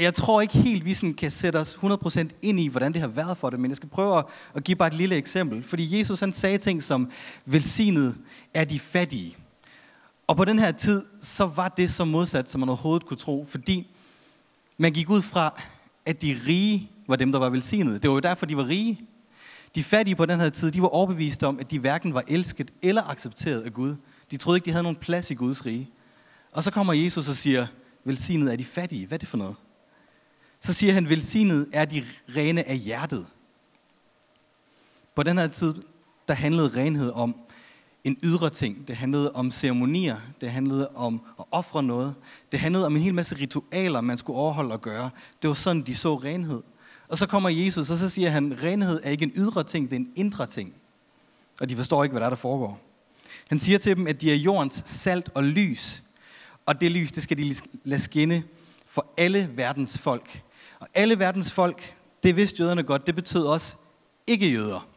jeg 0.00 0.14
tror 0.14 0.40
ikke 0.40 0.58
helt, 0.58 0.84
vi 0.84 0.94
sådan 0.94 1.14
kan 1.14 1.30
sætte 1.30 1.56
os 1.56 1.74
100% 1.74 2.28
ind 2.42 2.60
i, 2.60 2.66
hvordan 2.68 2.92
det 2.92 3.00
har 3.00 3.08
været 3.08 3.38
for 3.38 3.50
det, 3.50 3.60
men 3.60 3.70
jeg 3.70 3.76
skal 3.76 3.88
prøve 3.88 4.22
at 4.54 4.64
give 4.64 4.76
bare 4.76 4.88
et 4.88 4.94
lille 4.94 5.16
eksempel. 5.16 5.62
Fordi 5.62 5.98
Jesus 5.98 6.20
han 6.20 6.32
sagde 6.32 6.58
ting 6.58 6.82
som, 6.82 7.10
velsignet 7.44 8.16
er 8.54 8.64
de 8.64 8.78
fattige. 8.78 9.36
Og 10.28 10.36
på 10.36 10.44
den 10.44 10.58
her 10.58 10.72
tid, 10.72 11.04
så 11.20 11.46
var 11.46 11.68
det 11.68 11.90
så 11.90 12.04
modsat, 12.04 12.50
som 12.50 12.60
man 12.60 12.68
overhovedet 12.68 13.06
kunne 13.06 13.16
tro, 13.16 13.46
fordi 13.48 13.90
man 14.76 14.92
gik 14.92 15.10
ud 15.10 15.22
fra, 15.22 15.62
at 16.06 16.22
de 16.22 16.40
rige 16.46 16.90
var 17.06 17.16
dem, 17.16 17.32
der 17.32 17.38
var 17.38 17.50
velsignede. 17.50 17.98
Det 17.98 18.10
var 18.10 18.14
jo 18.14 18.20
derfor, 18.20 18.46
de 18.46 18.56
var 18.56 18.68
rige. 18.68 18.98
De 19.74 19.84
fattige 19.84 20.16
på 20.16 20.26
den 20.26 20.40
her 20.40 20.50
tid, 20.50 20.70
de 20.70 20.82
var 20.82 20.88
overbeviste 20.88 21.46
om, 21.46 21.58
at 21.60 21.70
de 21.70 21.78
hverken 21.78 22.14
var 22.14 22.22
elsket 22.28 22.70
eller 22.82 23.10
accepteret 23.10 23.62
af 23.62 23.72
Gud. 23.72 23.96
De 24.30 24.36
troede 24.36 24.56
ikke, 24.56 24.64
de 24.64 24.70
havde 24.70 24.82
nogen 24.82 24.96
plads 24.96 25.30
i 25.30 25.34
Guds 25.34 25.66
rige. 25.66 25.90
Og 26.52 26.64
så 26.64 26.70
kommer 26.70 26.92
Jesus 26.92 27.28
og 27.28 27.34
siger, 27.34 27.66
velsignet 28.04 28.52
er 28.52 28.56
de 28.56 28.64
fattige. 28.64 29.06
Hvad 29.06 29.16
er 29.16 29.18
det 29.18 29.28
for 29.28 29.38
noget? 29.38 29.56
Så 30.60 30.72
siger 30.72 30.92
han, 30.92 31.08
velsignet 31.08 31.68
er 31.72 31.84
de 31.84 32.04
rene 32.36 32.68
af 32.68 32.78
hjertet. 32.78 33.26
På 35.14 35.22
den 35.22 35.38
her 35.38 35.48
tid, 35.48 35.74
der 36.28 36.34
handlede 36.34 36.68
renhed 36.68 37.12
om, 37.12 37.36
en 38.08 38.18
ydre 38.22 38.50
ting. 38.50 38.88
Det 38.88 38.96
handlede 38.96 39.32
om 39.32 39.50
ceremonier. 39.50 40.16
Det 40.40 40.50
handlede 40.50 40.88
om 40.94 41.20
at 41.38 41.44
ofre 41.50 41.82
noget. 41.82 42.14
Det 42.52 42.60
handlede 42.60 42.86
om 42.86 42.96
en 42.96 43.02
hel 43.02 43.14
masse 43.14 43.36
ritualer, 43.36 44.00
man 44.00 44.18
skulle 44.18 44.38
overholde 44.38 44.72
og 44.72 44.80
gøre. 44.82 45.10
Det 45.42 45.48
var 45.48 45.54
sådan, 45.54 45.82
de 45.82 45.94
så 45.94 46.14
renhed. 46.14 46.62
Og 47.08 47.18
så 47.18 47.26
kommer 47.26 47.48
Jesus, 47.48 47.90
og 47.90 47.98
så 47.98 48.08
siger 48.08 48.30
han, 48.30 48.58
renhed 48.62 49.00
er 49.02 49.10
ikke 49.10 49.24
en 49.24 49.32
ydre 49.34 49.64
ting, 49.64 49.90
det 49.90 49.96
er 49.96 50.00
en 50.00 50.12
indre 50.16 50.46
ting. 50.46 50.74
Og 51.60 51.68
de 51.68 51.76
forstår 51.76 52.04
ikke, 52.04 52.12
hvad 52.12 52.20
der 52.20 52.26
er, 52.26 52.30
der 52.30 52.36
foregår. 52.36 52.80
Han 53.48 53.58
siger 53.58 53.78
til 53.78 53.96
dem, 53.96 54.06
at 54.06 54.20
de 54.20 54.30
er 54.30 54.36
jordens 54.36 54.82
salt 54.86 55.30
og 55.34 55.44
lys. 55.44 56.02
Og 56.66 56.80
det 56.80 56.90
lys, 56.90 57.12
det 57.12 57.22
skal 57.22 57.38
de 57.38 57.54
lade 57.84 58.00
skinne 58.00 58.42
for 58.88 59.06
alle 59.16 59.50
verdens 59.54 59.98
folk. 59.98 60.42
Og 60.80 60.88
alle 60.94 61.18
verdens 61.18 61.52
folk, 61.52 61.96
det 62.22 62.36
vidste 62.36 62.62
jøderne 62.62 62.82
godt, 62.82 63.06
det 63.06 63.14
betød 63.14 63.46
også 63.46 63.74
ikke 64.26 64.50
jøder. 64.50 64.88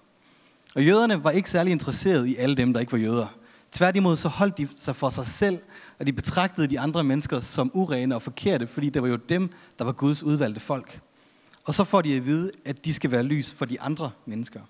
Og 0.75 0.85
jøderne 0.85 1.23
var 1.23 1.31
ikke 1.31 1.49
særlig 1.49 1.71
interesserede 1.71 2.29
i 2.29 2.35
alle 2.35 2.55
dem, 2.55 2.73
der 2.73 2.79
ikke 2.79 2.91
var 2.91 2.97
jøder. 2.97 3.27
Tværtimod 3.71 4.17
så 4.17 4.29
holdt 4.29 4.57
de 4.57 4.67
sig 4.79 4.95
for 4.95 5.09
sig 5.09 5.27
selv, 5.27 5.59
og 5.99 6.07
de 6.07 6.13
betragtede 6.13 6.67
de 6.67 6.79
andre 6.79 7.03
mennesker 7.03 7.39
som 7.39 7.71
urene 7.73 8.15
og 8.15 8.21
forkerte, 8.21 8.67
fordi 8.67 8.89
det 8.89 9.01
var 9.01 9.07
jo 9.07 9.15
dem, 9.15 9.49
der 9.79 9.85
var 9.85 9.91
Guds 9.91 10.23
udvalgte 10.23 10.59
folk. 10.59 11.01
Og 11.63 11.73
så 11.73 11.83
får 11.83 12.01
de 12.01 12.15
at 12.15 12.25
vide, 12.25 12.51
at 12.65 12.85
de 12.85 12.93
skal 12.93 13.11
være 13.11 13.23
lys 13.23 13.51
for 13.51 13.65
de 13.65 13.81
andre 13.81 14.11
mennesker. 14.25 14.61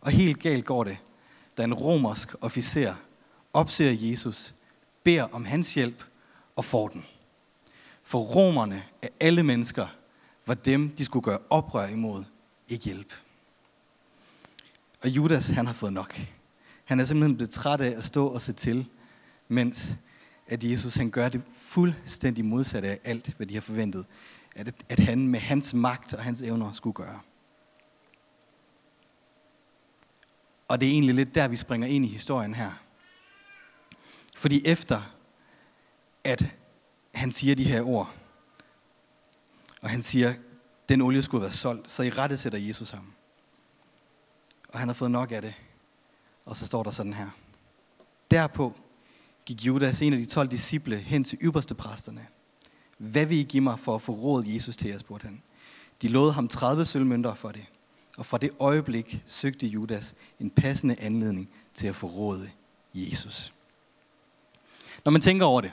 Og 0.00 0.10
helt 0.10 0.40
galt 0.40 0.64
går 0.64 0.84
det, 0.84 0.96
da 1.56 1.64
en 1.64 1.74
romersk 1.74 2.34
officer 2.40 2.94
opsøger 3.52 4.10
Jesus, 4.10 4.54
beder 5.02 5.22
om 5.32 5.44
hans 5.44 5.74
hjælp 5.74 6.04
og 6.56 6.64
får 6.64 6.88
den. 6.88 7.04
For 8.02 8.18
romerne 8.18 8.82
af 9.02 9.10
alle 9.20 9.42
mennesker 9.42 9.86
var 10.46 10.54
dem, 10.54 10.90
de 10.90 11.04
skulle 11.04 11.22
gøre 11.22 11.38
oprør 11.50 11.86
imod, 11.86 12.24
ikke 12.68 12.84
hjælp. 12.84 13.12
Og 15.00 15.08
Judas, 15.08 15.48
han 15.48 15.66
har 15.66 15.72
fået 15.72 15.92
nok. 15.92 16.20
Han 16.84 17.00
er 17.00 17.04
simpelthen 17.04 17.36
blevet 17.36 17.50
træt 17.50 17.80
af 17.80 17.98
at 17.98 18.04
stå 18.04 18.26
og 18.26 18.40
se 18.40 18.52
til, 18.52 18.86
mens 19.48 19.92
at 20.46 20.64
Jesus 20.64 20.94
han 20.94 21.10
gør 21.10 21.28
det 21.28 21.42
fuldstændig 21.52 22.44
modsatte 22.44 22.88
af 22.88 22.98
alt, 23.04 23.34
hvad 23.36 23.46
de 23.46 23.54
har 23.54 23.60
forventet, 23.60 24.06
at, 24.56 24.74
at 24.88 24.98
han 24.98 25.28
med 25.28 25.40
hans 25.40 25.74
magt 25.74 26.14
og 26.14 26.22
hans 26.22 26.42
evner 26.42 26.72
skulle 26.72 26.94
gøre. 26.94 27.20
Og 30.68 30.80
det 30.80 30.88
er 30.88 30.92
egentlig 30.92 31.14
lidt 31.14 31.34
der, 31.34 31.48
vi 31.48 31.56
springer 31.56 31.88
ind 31.88 32.04
i 32.04 32.08
historien 32.08 32.54
her. 32.54 32.72
Fordi 34.36 34.66
efter, 34.66 35.14
at 36.24 36.54
han 37.14 37.32
siger 37.32 37.54
de 37.54 37.64
her 37.64 37.82
ord, 37.82 38.14
og 39.82 39.90
han 39.90 40.02
siger, 40.02 40.34
den 40.88 41.00
olie 41.00 41.22
skulle 41.22 41.42
være 41.42 41.52
solgt, 41.52 41.90
så 41.90 42.02
i 42.02 42.10
rette 42.10 42.36
sætter 42.36 42.58
Jesus 42.58 42.90
ham. 42.90 43.12
Og 44.68 44.78
han 44.78 44.88
har 44.88 44.94
fået 44.94 45.10
nok 45.10 45.32
af 45.32 45.42
det. 45.42 45.54
Og 46.44 46.56
så 46.56 46.66
står 46.66 46.82
der 46.82 46.90
sådan 46.90 47.12
her. 47.12 47.28
Derpå 48.30 48.74
gik 49.46 49.66
Judas, 49.66 50.02
en 50.02 50.12
af 50.12 50.18
de 50.18 50.26
12 50.26 50.48
disciple, 50.48 50.96
hen 50.96 51.24
til 51.24 51.38
ypperste 51.42 51.74
præsterne. 51.74 52.26
Hvad 52.98 53.26
vil 53.26 53.38
I 53.38 53.42
give 53.42 53.62
mig 53.62 53.78
for 53.78 53.94
at 53.94 54.02
få 54.02 54.12
råd 54.12 54.44
Jesus 54.46 54.76
til 54.76 54.90
jer, 54.90 54.98
spurgte 54.98 55.24
han. 55.24 55.42
De 56.02 56.08
lovede 56.08 56.32
ham 56.32 56.48
30 56.48 56.84
sølvmønter 56.84 57.34
for 57.34 57.48
det. 57.48 57.64
Og 58.16 58.26
fra 58.26 58.38
det 58.38 58.50
øjeblik 58.58 59.22
søgte 59.26 59.66
Judas 59.66 60.14
en 60.40 60.50
passende 60.50 61.00
anledning 61.00 61.50
til 61.74 61.86
at 61.86 61.96
få 61.96 62.06
Jesus. 62.94 63.54
Når 65.04 65.12
man 65.12 65.20
tænker 65.20 65.46
over 65.46 65.60
det, 65.60 65.72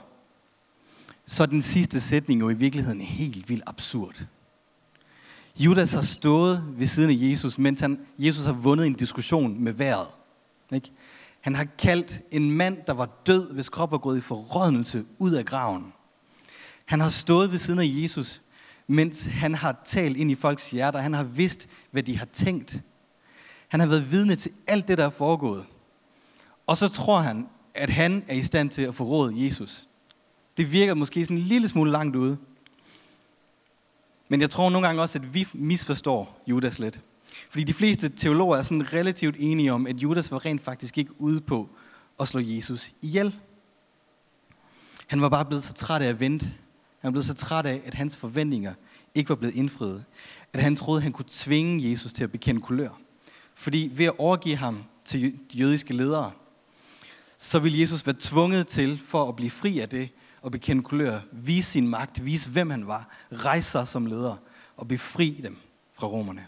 så 1.26 1.42
er 1.42 1.46
den 1.46 1.62
sidste 1.62 2.00
sætning 2.00 2.40
jo 2.40 2.48
i 2.48 2.54
virkeligheden 2.54 3.00
helt 3.00 3.48
vildt 3.48 3.62
absurd. 3.66 4.26
Judas 5.58 5.92
har 5.92 6.02
stået 6.02 6.64
ved 6.68 6.86
siden 6.86 7.10
af 7.10 7.30
Jesus, 7.30 7.58
mens 7.58 7.80
han, 7.80 7.98
Jesus 8.18 8.44
har 8.44 8.52
vundet 8.52 8.86
en 8.86 8.94
diskussion 8.94 9.64
med 9.64 9.72
vejret. 9.72 10.06
Ikke? 10.72 10.92
Han 11.40 11.54
har 11.54 11.64
kaldt 11.78 12.20
en 12.30 12.50
mand, 12.50 12.78
der 12.86 12.92
var 12.92 13.08
død, 13.26 13.52
hvis 13.52 13.68
krop 13.68 13.92
var 13.92 13.98
gået 13.98 14.18
i 14.18 14.20
forrådnelse, 14.20 15.04
ud 15.18 15.32
af 15.32 15.44
graven. 15.44 15.92
Han 16.86 17.00
har 17.00 17.10
stået 17.10 17.50
ved 17.50 17.58
siden 17.58 17.78
af 17.78 17.86
Jesus, 17.88 18.42
mens 18.86 19.24
han 19.24 19.54
har 19.54 19.80
talt 19.84 20.16
ind 20.16 20.30
i 20.30 20.34
folks 20.34 20.70
hjerter. 20.70 20.98
Han 20.98 21.14
har 21.14 21.24
vidst, 21.24 21.68
hvad 21.90 22.02
de 22.02 22.18
har 22.18 22.26
tænkt. 22.26 22.80
Han 23.68 23.80
har 23.80 23.86
været 23.86 24.10
vidne 24.10 24.36
til 24.36 24.52
alt 24.66 24.88
det, 24.88 24.98
der 24.98 25.06
er 25.06 25.10
foregået. 25.10 25.64
Og 26.66 26.76
så 26.76 26.88
tror 26.88 27.18
han, 27.18 27.48
at 27.74 27.90
han 27.90 28.24
er 28.28 28.34
i 28.34 28.42
stand 28.42 28.70
til 28.70 28.82
at 28.82 28.94
forråde 28.94 29.44
Jesus. 29.44 29.88
Det 30.56 30.72
virker 30.72 30.94
måske 30.94 31.24
sådan 31.24 31.36
en 31.36 31.42
lille 31.42 31.68
smule 31.68 31.90
langt 31.90 32.16
ude. 32.16 32.38
Men 34.28 34.40
jeg 34.40 34.50
tror 34.50 34.70
nogle 34.70 34.86
gange 34.86 35.02
også, 35.02 35.18
at 35.18 35.34
vi 35.34 35.48
misforstår 35.52 36.42
Judas 36.46 36.78
lidt. 36.78 37.00
Fordi 37.50 37.64
de 37.64 37.74
fleste 37.74 38.08
teologer 38.08 38.56
er 38.56 38.62
sådan 38.62 38.92
relativt 38.92 39.36
enige 39.38 39.72
om, 39.72 39.86
at 39.86 39.96
Judas 39.96 40.30
var 40.30 40.46
rent 40.46 40.64
faktisk 40.64 40.98
ikke 40.98 41.20
ude 41.20 41.40
på 41.40 41.68
at 42.20 42.28
slå 42.28 42.40
Jesus 42.40 42.90
ihjel. 43.02 43.34
Han 45.06 45.22
var 45.22 45.28
bare 45.28 45.44
blevet 45.44 45.64
så 45.64 45.72
træt 45.72 46.02
af 46.02 46.08
at 46.08 46.20
vente. 46.20 46.46
Han 46.98 47.08
var 47.08 47.10
blevet 47.10 47.26
så 47.26 47.34
træt 47.34 47.66
af, 47.66 47.82
at 47.84 47.94
hans 47.94 48.16
forventninger 48.16 48.74
ikke 49.14 49.28
var 49.28 49.34
blevet 49.34 49.54
indfriet. 49.54 50.04
At 50.52 50.62
han 50.62 50.76
troede, 50.76 50.98
at 50.98 51.02
han 51.02 51.12
kunne 51.12 51.24
tvinge 51.28 51.90
Jesus 51.90 52.12
til 52.12 52.24
at 52.24 52.32
bekende 52.32 52.60
kulør. 52.60 52.90
Fordi 53.54 53.90
ved 53.94 54.06
at 54.06 54.18
overgive 54.18 54.56
ham 54.56 54.84
til 55.04 55.38
de 55.52 55.58
jødiske 55.58 55.94
ledere, 55.94 56.30
så 57.38 57.58
vil 57.58 57.78
Jesus 57.78 58.06
være 58.06 58.16
tvunget 58.20 58.66
til, 58.66 58.98
for 59.08 59.28
at 59.28 59.36
blive 59.36 59.50
fri 59.50 59.78
af 59.80 59.88
det, 59.88 60.08
og 60.42 60.52
bekende 60.52 60.82
kulør, 60.82 61.20
vise 61.32 61.70
sin 61.70 61.88
magt, 61.88 62.24
vise 62.24 62.50
hvem 62.50 62.70
han 62.70 62.86
var, 62.86 63.08
rejse 63.32 63.70
sig 63.70 63.88
som 63.88 64.06
leder 64.06 64.36
og 64.76 64.88
befri 64.88 65.40
dem 65.42 65.56
fra 65.94 66.06
romerne. 66.06 66.46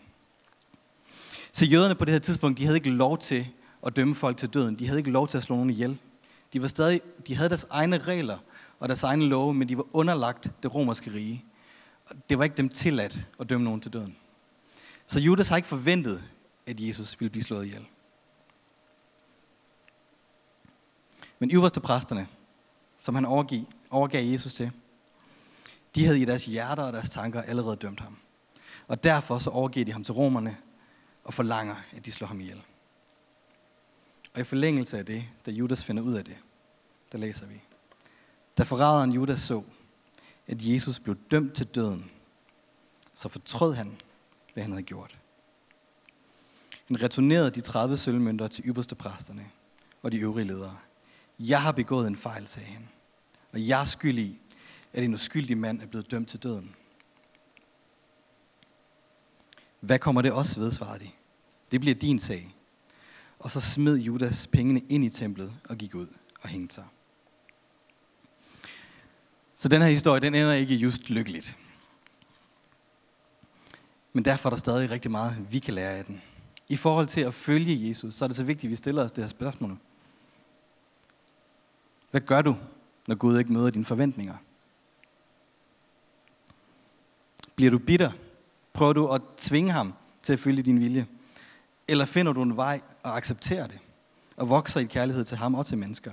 Så 1.53 1.65
jøderne 1.65 1.95
på 1.95 2.05
det 2.05 2.13
her 2.13 2.19
tidspunkt, 2.19 2.59
de 2.59 2.65
havde 2.65 2.77
ikke 2.77 2.91
lov 2.91 3.19
til 3.19 3.47
at 3.87 3.97
dømme 3.97 4.15
folk 4.15 4.37
til 4.37 4.49
døden. 4.49 4.79
De 4.79 4.87
havde 4.87 5.01
ikke 5.01 5.11
lov 5.11 5.29
til 5.29 5.37
at 5.37 5.43
slå 5.43 5.57
nogen 5.57 5.71
ihjel. 5.71 5.99
De, 6.53 6.63
var 6.63 6.69
stadig, 6.69 7.01
de 7.27 7.35
havde 7.35 7.49
deres 7.49 7.67
egne 7.71 7.99
regler 7.99 8.39
og 8.81 8.89
deres 8.89 9.03
egne 9.03 9.25
love, 9.25 9.55
men 9.55 9.69
de 9.69 9.77
var 9.77 9.87
underlagt 9.93 10.51
det 10.63 10.75
romerske 10.75 11.13
rige. 11.15 11.45
Det 12.31 12.39
var 12.39 12.45
ikke 12.45 12.57
dem 12.57 12.69
tilladt 12.69 13.27
at 13.41 13.51
dømme 13.51 13.65
nogen 13.65 13.81
til 13.81 13.93
døden. 13.93 14.17
Så 15.07 15.21
Judas 15.21 15.49
har 15.49 15.57
ikke 15.57 15.69
forventet, 15.69 16.23
at 16.67 16.81
Jesus 16.81 17.21
ville 17.21 17.31
blive 17.31 17.45
slået 17.45 17.65
ihjel. 17.65 17.87
Men 21.39 21.51
øverste 21.51 21.81
præsterne, 21.81 22.29
som 23.01 23.15
han 23.15 23.25
overgav, 23.25 23.65
overgav 23.91 24.25
Jesus 24.25 24.55
til, 24.55 24.71
de 25.95 26.05
havde 26.05 26.21
i 26.21 26.25
deres 26.25 26.45
hjerter 26.45 26.83
og 26.83 26.93
deres 26.93 27.11
tanker 27.11 27.43
allerede 27.43 27.77
dømt 27.77 28.01
ham. 28.01 28.19
Og 28.89 29.05
derfor 29.05 29.39
så 29.39 29.51
overgiver 29.51 29.87
de 29.87 29.93
ham 29.93 30.05
til 30.05 30.15
romerne 30.15 30.57
og 31.25 31.35
forlanger, 31.35 31.77
at 31.93 32.05
de 32.05 32.13
slår 32.13 32.29
ham 32.29 32.41
ihjel. 32.41 32.63
Og 34.35 34.41
i 34.41 34.45
forlængelse 34.45 34.99
af 34.99 35.07
det, 35.07 35.25
da 35.47 35.51
Judas 35.51 35.85
finder 35.85 36.03
ud 36.03 36.15
af 36.15 36.25
det, 36.25 36.37
der 37.13 37.19
læser 37.19 37.47
vi. 37.47 37.63
Da 38.59 38.63
forræderen 38.63 39.13
Judas 39.13 39.41
så, 39.41 39.63
at 40.47 40.57
Jesus 40.61 41.01
blev 41.01 41.17
dømt 41.31 41.55
til 41.55 41.67
døden, 41.67 42.11
så 43.15 43.29
fortrød 43.29 43.75
han, 43.75 43.97
hvad 44.55 44.63
han 44.63 44.73
havde 44.73 44.83
gjort. 44.83 45.19
Han 46.89 47.03
returnerede 47.03 47.51
de 47.51 47.61
30 47.61 47.97
sølvmønter 47.97 48.49
til 48.49 48.65
ypperste 48.69 48.95
præsterne 48.95 49.51
og 50.03 50.13
de 50.13 50.19
øvrige 50.19 50.47
ledere. 50.47 50.77
Jeg 51.39 51.63
har 51.63 51.73
begået 51.73 52.07
en 52.07 52.17
fejl, 52.17 52.47
sagde 52.47 52.69
han. 52.69 52.89
Og 53.53 53.67
jeg 53.67 53.81
er 53.81 53.85
skyld 53.85 54.19
i, 54.19 54.41
at 54.93 55.05
en 55.05 55.15
uskyldig 55.15 55.59
mand 55.59 55.83
er 55.83 55.87
blevet 55.87 56.11
dømt 56.11 56.29
til 56.29 56.43
døden. 56.43 56.75
Hvad 59.81 59.99
kommer 59.99 60.23
det 60.23 60.33
også 60.33 60.61
ved, 60.61 60.73
svarede 60.73 61.05
de. 61.05 61.11
Det 61.71 61.81
bliver 61.81 61.95
din 61.95 62.19
sag. 62.19 62.55
Og 63.39 63.51
så 63.51 63.61
smed 63.61 63.97
Judas 63.97 64.47
pengene 64.47 64.81
ind 64.81 65.05
i 65.05 65.11
templet 65.11 65.55
og 65.69 65.77
gik 65.77 65.95
ud 65.95 66.07
og 66.41 66.49
hængte 66.49 66.75
sig. 66.75 66.85
Så 69.57 69.69
den 69.69 69.83
her 69.83 69.89
historie, 69.89 70.21
den 70.21 70.35
ender 70.35 70.53
ikke 70.53 70.75
just 70.75 71.11
lykkeligt. 71.11 71.57
Men 74.13 74.25
derfor 74.25 74.49
er 74.49 74.51
der 74.51 74.57
stadig 74.57 74.91
rigtig 74.91 75.11
meget, 75.11 75.53
vi 75.53 75.59
kan 75.59 75.75
lære 75.75 75.91
af 75.91 76.05
den. 76.05 76.23
I 76.69 76.77
forhold 76.77 77.07
til 77.07 77.21
at 77.21 77.35
følge 77.35 77.89
Jesus, 77.89 78.15
så 78.15 78.25
er 78.25 78.27
det 78.27 78.37
så 78.37 78.45
vigtigt, 78.45 78.65
at 78.65 78.71
vi 78.71 78.77
stiller 78.77 79.05
os 79.05 79.13
det 79.13 79.25
her 79.25 79.29
spørgsmål. 79.29 79.79
Hvad 82.11 82.21
gør 82.21 82.43
du, 82.43 82.57
når 83.07 83.15
Gud 83.15 83.39
ikke 83.39 83.53
møder 83.53 83.71
dine 83.71 83.85
forventninger? 83.85 84.37
Bliver 87.57 87.71
du 87.71 87.79
bitter? 87.79 88.13
Prøver 88.73 88.93
du 88.93 89.09
at 89.09 89.23
tvinge 89.37 89.73
ham 89.73 89.95
til 90.23 90.33
at 90.33 90.41
følge 90.41 90.63
din 90.63 90.81
vilje? 90.81 91.07
Eller 91.89 92.05
finder 92.05 92.33
du 92.33 92.43
en 92.43 92.57
vej 92.57 92.81
og 93.03 93.17
accepterer 93.17 93.67
det? 93.67 93.79
Og 94.37 94.49
vokser 94.49 94.81
i 94.81 94.85
kærlighed 94.85 95.25
til 95.25 95.37
ham 95.37 95.55
og 95.55 95.67
til 95.67 95.79
mennesker? 95.79 96.13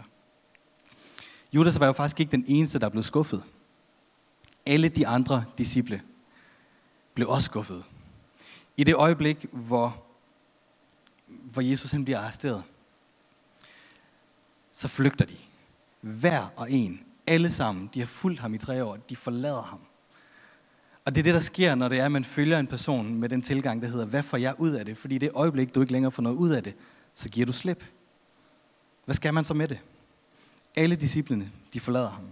Judas 1.53 1.79
var 1.79 1.85
jo 1.85 1.91
faktisk 1.91 2.19
ikke 2.19 2.31
den 2.31 2.45
eneste, 2.47 2.79
der 2.79 2.89
blev 2.89 3.03
skuffet. 3.03 3.43
Alle 4.65 4.89
de 4.89 5.07
andre 5.07 5.45
disciple 5.57 6.01
blev 7.13 7.29
også 7.29 7.45
skuffet. 7.45 7.83
I 8.77 8.83
det 8.83 8.95
øjeblik, 8.95 9.45
hvor, 9.51 10.03
hvor 11.27 11.61
Jesus 11.61 11.91
han 11.91 12.05
bliver 12.05 12.19
arresteret, 12.19 12.63
så 14.71 14.87
flygter 14.87 15.25
de. 15.25 15.37
Hver 16.05 16.53
og 16.55 16.71
en, 16.71 16.99
alle 17.27 17.51
sammen, 17.51 17.89
de 17.93 17.99
har 17.99 18.07
fulgt 18.07 18.39
ham 18.39 18.53
i 18.53 18.57
tre 18.57 18.83
år, 18.83 18.95
de 18.95 19.15
forlader 19.15 19.61
ham. 19.61 19.79
Og 21.05 21.15
det 21.15 21.21
er 21.21 21.23
det, 21.23 21.33
der 21.33 21.39
sker, 21.39 21.75
når 21.75 21.87
det 21.87 21.99
er, 21.99 22.05
at 22.05 22.11
man 22.11 22.23
følger 22.23 22.59
en 22.59 22.67
person 22.67 23.15
med 23.15 23.29
den 23.29 23.41
tilgang, 23.41 23.81
der 23.81 23.87
hedder, 23.87 24.05
hvad 24.05 24.23
får 24.23 24.37
jeg 24.37 24.55
ud 24.57 24.71
af 24.71 24.85
det? 24.85 24.97
Fordi 24.97 25.17
det 25.17 25.31
øjeblik, 25.33 25.75
du 25.75 25.81
ikke 25.81 25.93
længere 25.93 26.11
får 26.11 26.23
noget 26.23 26.35
ud 26.35 26.49
af 26.49 26.63
det, 26.63 26.73
så 27.13 27.29
giver 27.29 27.45
du 27.45 27.51
slip. 27.51 27.85
Hvad 29.05 29.15
skal 29.15 29.33
man 29.33 29.43
så 29.43 29.53
med 29.53 29.67
det? 29.67 29.79
Alle 30.75 30.95
disciplene, 30.95 31.51
de 31.73 31.79
forlader 31.79 32.09
ham. 32.09 32.31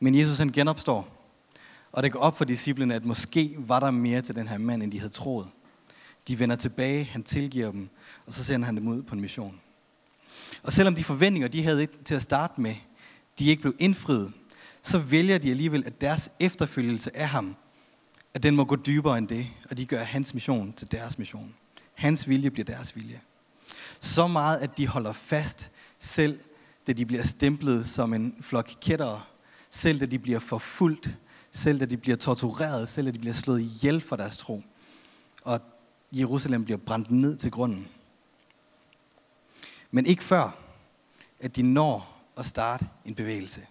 Men 0.00 0.14
Jesus 0.14 0.38
han 0.38 0.48
genopstår, 0.48 1.08
og 1.92 2.02
det 2.02 2.12
går 2.12 2.20
op 2.20 2.38
for 2.38 2.44
disciplene, 2.44 2.94
at 2.94 3.04
måske 3.04 3.54
var 3.58 3.80
der 3.80 3.90
mere 3.90 4.22
til 4.22 4.36
den 4.36 4.48
her 4.48 4.58
mand, 4.58 4.82
end 4.82 4.92
de 4.92 4.98
havde 4.98 5.12
troet. 5.12 5.46
De 6.28 6.38
vender 6.38 6.56
tilbage, 6.56 7.04
han 7.04 7.22
tilgiver 7.22 7.70
dem, 7.70 7.88
og 8.26 8.32
så 8.32 8.44
sender 8.44 8.66
han 8.66 8.76
dem 8.76 8.88
ud 8.88 9.02
på 9.02 9.14
en 9.14 9.20
mission. 9.20 9.60
Og 10.66 10.72
selvom 10.72 10.94
de 10.94 11.04
forventninger, 11.04 11.48
de 11.48 11.62
havde 11.62 11.86
til 12.04 12.14
at 12.14 12.22
starte 12.22 12.60
med, 12.60 12.74
de 13.38 13.46
ikke 13.46 13.62
blev 13.62 13.74
indfriet, 13.78 14.32
så 14.82 14.98
vælger 14.98 15.38
de 15.38 15.50
alligevel, 15.50 15.82
at 15.86 16.00
deres 16.00 16.30
efterfølgelse 16.40 17.16
af 17.16 17.28
ham, 17.28 17.56
at 18.34 18.42
den 18.42 18.56
må 18.56 18.64
gå 18.64 18.76
dybere 18.76 19.18
end 19.18 19.28
det, 19.28 19.46
og 19.70 19.76
de 19.76 19.86
gør 19.86 20.02
hans 20.02 20.34
mission 20.34 20.72
til 20.72 20.92
deres 20.92 21.18
mission. 21.18 21.54
Hans 21.94 22.28
vilje 22.28 22.50
bliver 22.50 22.64
deres 22.64 22.96
vilje. 22.96 23.20
Så 24.00 24.26
meget, 24.26 24.58
at 24.58 24.78
de 24.78 24.86
holder 24.86 25.12
fast, 25.12 25.70
selv 26.00 26.38
da 26.86 26.92
de 26.92 27.06
bliver 27.06 27.22
stemplet 27.22 27.86
som 27.86 28.14
en 28.14 28.34
flok 28.40 28.70
kættere, 28.80 29.22
selv 29.70 30.00
da 30.00 30.06
de 30.06 30.18
bliver 30.18 30.38
forfulgt, 30.38 31.16
selv 31.52 31.80
da 31.80 31.84
de 31.84 31.96
bliver 31.96 32.16
tortureret, 32.16 32.88
selv 32.88 33.06
da 33.06 33.10
de 33.10 33.18
bliver 33.18 33.34
slået 33.34 33.60
ihjel 33.60 34.00
for 34.00 34.16
deres 34.16 34.36
tro, 34.36 34.62
og 35.42 35.60
Jerusalem 36.12 36.64
bliver 36.64 36.78
brændt 36.78 37.10
ned 37.10 37.36
til 37.36 37.50
grunden. 37.50 37.88
Men 39.90 40.06
ikke 40.06 40.22
før, 40.22 40.58
at 41.40 41.56
de 41.56 41.62
når 41.62 42.16
at 42.36 42.46
starte 42.46 42.88
en 43.04 43.14
bevægelse. 43.14 43.66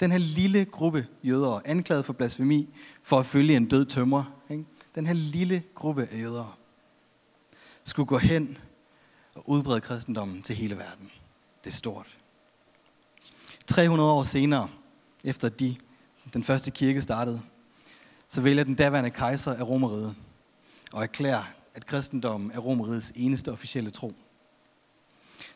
Den 0.00 0.12
her 0.12 0.18
lille 0.18 0.64
gruppe 0.64 1.06
jøder, 1.22 1.60
anklaget 1.64 2.04
for 2.04 2.12
blasfemi 2.12 2.68
for 3.02 3.18
at 3.18 3.26
følge 3.26 3.56
en 3.56 3.68
død 3.68 3.84
tømmer, 3.84 4.24
ikke? 4.50 4.64
den 4.94 5.06
her 5.06 5.14
lille 5.14 5.62
gruppe 5.74 6.08
af 6.12 6.18
jøder, 6.18 6.58
skulle 7.84 8.06
gå 8.06 8.18
hen 8.18 8.58
og 9.34 9.48
udbrede 9.48 9.80
kristendommen 9.80 10.42
til 10.42 10.56
hele 10.56 10.76
verden. 10.78 11.10
Det 11.64 11.70
er 11.70 11.74
stort. 11.74 12.06
300 13.66 14.10
år 14.10 14.22
senere, 14.22 14.68
efter 15.24 15.48
de, 15.48 15.76
den 16.32 16.42
første 16.42 16.70
kirke 16.70 17.02
startede, 17.02 17.42
så 18.28 18.40
vælger 18.40 18.64
den 18.64 18.74
daværende 18.74 19.10
kejser 19.10 19.52
af 19.54 19.62
Romeriet 19.62 20.14
og 20.92 21.02
erklærer, 21.02 21.44
at 21.74 21.86
kristendommen 21.86 22.50
er 22.50 22.58
Romeriets 22.58 23.12
eneste 23.16 23.52
officielle 23.52 23.90
tro. 23.90 24.12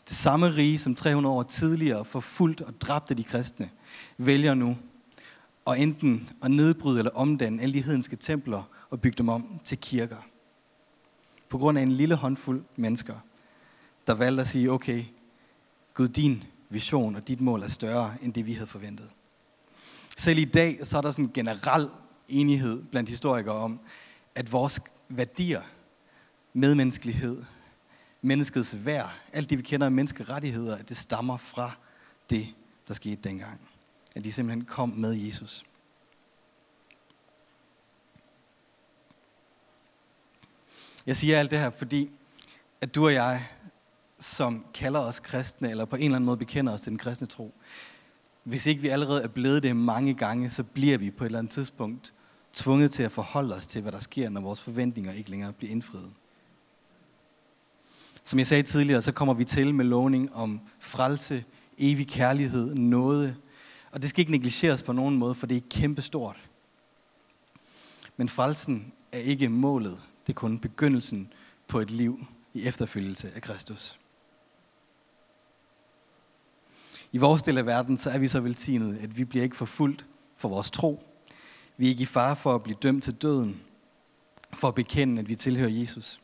Det 0.08 0.16
samme 0.16 0.56
rige, 0.56 0.78
som 0.78 0.94
300 0.94 1.34
år 1.34 1.42
tidligere 1.42 2.04
forfulgte 2.04 2.66
og 2.66 2.80
dræbte 2.80 3.14
de 3.14 3.24
kristne, 3.24 3.70
vælger 4.18 4.54
nu 4.54 4.76
at 5.66 5.80
enten 5.80 6.30
at 6.42 6.50
nedbryde 6.50 6.98
eller 6.98 7.10
omdanne 7.10 7.62
alle 7.62 7.74
de 7.74 7.82
hedenske 7.82 8.16
templer 8.16 8.62
og 8.90 9.00
bygge 9.00 9.18
dem 9.18 9.28
om 9.28 9.60
til 9.64 9.78
kirker. 9.78 10.26
På 11.48 11.58
grund 11.58 11.78
af 11.78 11.82
en 11.82 11.92
lille 11.92 12.14
håndfuld 12.14 12.64
mennesker, 12.76 13.14
der 14.06 14.14
valgte 14.14 14.40
at 14.40 14.48
sige, 14.48 14.70
okay, 14.70 15.04
Gud, 15.94 16.08
din 16.08 16.44
vision 16.68 17.16
og 17.16 17.28
dit 17.28 17.40
mål 17.40 17.62
er 17.62 17.68
større 17.68 18.14
end 18.22 18.32
det, 18.32 18.46
vi 18.46 18.52
havde 18.52 18.66
forventet. 18.66 19.08
Selv 20.16 20.38
i 20.38 20.44
dag, 20.44 20.78
så 20.82 20.98
er 20.98 21.00
der 21.00 21.10
sådan 21.10 21.24
en 21.24 21.30
generel 21.34 21.88
enighed 22.28 22.82
blandt 22.82 23.10
historikere 23.10 23.54
om, 23.54 23.80
at 24.34 24.52
vores 24.52 24.80
værdier, 25.08 25.62
medmenneskelighed, 26.52 27.42
menneskets 28.24 28.84
værd, 28.84 29.10
alt 29.32 29.50
det 29.50 29.58
vi 29.58 29.62
kender 29.62 29.86
af 29.86 29.92
menneskerettigheder, 29.92 30.76
at 30.76 30.88
det 30.88 30.96
stammer 30.96 31.36
fra 31.36 31.76
det, 32.30 32.48
der 32.88 32.94
skete 32.94 33.16
dengang. 33.16 33.60
At 34.16 34.24
de 34.24 34.32
simpelthen 34.32 34.64
kom 34.64 34.88
med 34.88 35.12
Jesus. 35.12 35.64
Jeg 41.06 41.16
siger 41.16 41.38
alt 41.38 41.50
det 41.50 41.60
her, 41.60 41.70
fordi 41.70 42.10
at 42.80 42.94
du 42.94 43.04
og 43.04 43.14
jeg, 43.14 43.48
som 44.20 44.66
kalder 44.74 45.00
os 45.00 45.20
kristne, 45.20 45.70
eller 45.70 45.84
på 45.84 45.96
en 45.96 46.02
eller 46.02 46.16
anden 46.16 46.26
måde 46.26 46.36
bekender 46.36 46.72
os 46.72 46.80
til 46.80 46.90
den 46.90 46.98
kristne 46.98 47.26
tro, 47.26 47.54
hvis 48.44 48.66
ikke 48.66 48.82
vi 48.82 48.88
allerede 48.88 49.22
er 49.22 49.28
blevet 49.28 49.62
det 49.62 49.76
mange 49.76 50.14
gange, 50.14 50.50
så 50.50 50.62
bliver 50.62 50.98
vi 50.98 51.10
på 51.10 51.24
et 51.24 51.28
eller 51.28 51.38
andet 51.38 51.52
tidspunkt 51.52 52.14
tvunget 52.52 52.90
til 52.90 53.02
at 53.02 53.12
forholde 53.12 53.54
os 53.54 53.66
til, 53.66 53.82
hvad 53.82 53.92
der 53.92 54.00
sker, 54.00 54.28
når 54.28 54.40
vores 54.40 54.60
forventninger 54.60 55.12
ikke 55.12 55.30
længere 55.30 55.52
bliver 55.52 55.72
indfriet. 55.72 56.12
Som 58.24 58.38
jeg 58.38 58.46
sagde 58.46 58.62
tidligere, 58.62 59.02
så 59.02 59.12
kommer 59.12 59.34
vi 59.34 59.44
til 59.44 59.74
med 59.74 59.84
lovning 59.84 60.34
om 60.34 60.60
frelse, 60.78 61.44
evig 61.78 62.08
kærlighed, 62.08 62.74
nåde. 62.74 63.36
Og 63.90 64.02
det 64.02 64.10
skal 64.10 64.20
ikke 64.20 64.32
negligeres 64.32 64.82
på 64.82 64.92
nogen 64.92 65.16
måde, 65.16 65.34
for 65.34 65.46
det 65.46 65.56
er 65.56 65.60
kæmpestort. 65.70 66.36
Men 68.16 68.28
frelsen 68.28 68.92
er 69.12 69.18
ikke 69.18 69.48
målet. 69.48 70.02
Det 70.26 70.32
er 70.32 70.34
kun 70.34 70.58
begyndelsen 70.58 71.32
på 71.68 71.78
et 71.78 71.90
liv 71.90 72.26
i 72.54 72.62
efterfølgelse 72.62 73.32
af 73.34 73.42
Kristus. 73.42 73.98
I 77.12 77.18
vores 77.18 77.42
del 77.42 77.58
af 77.58 77.66
verden, 77.66 77.98
så 77.98 78.10
er 78.10 78.18
vi 78.18 78.28
så 78.28 78.40
velsignet, 78.40 78.98
at 78.98 79.18
vi 79.18 79.24
bliver 79.24 79.42
ikke 79.42 79.56
forfulgt 79.56 80.06
for 80.36 80.48
vores 80.48 80.70
tro. 80.70 81.02
Vi 81.76 81.86
er 81.86 81.88
ikke 81.88 82.02
i 82.02 82.06
fare 82.06 82.36
for 82.36 82.54
at 82.54 82.62
blive 82.62 82.76
dømt 82.82 83.04
til 83.04 83.14
døden, 83.14 83.60
for 84.52 84.68
at 84.68 84.74
bekende, 84.74 85.20
at 85.20 85.28
vi 85.28 85.34
tilhører 85.34 85.70
Jesus. 85.70 86.20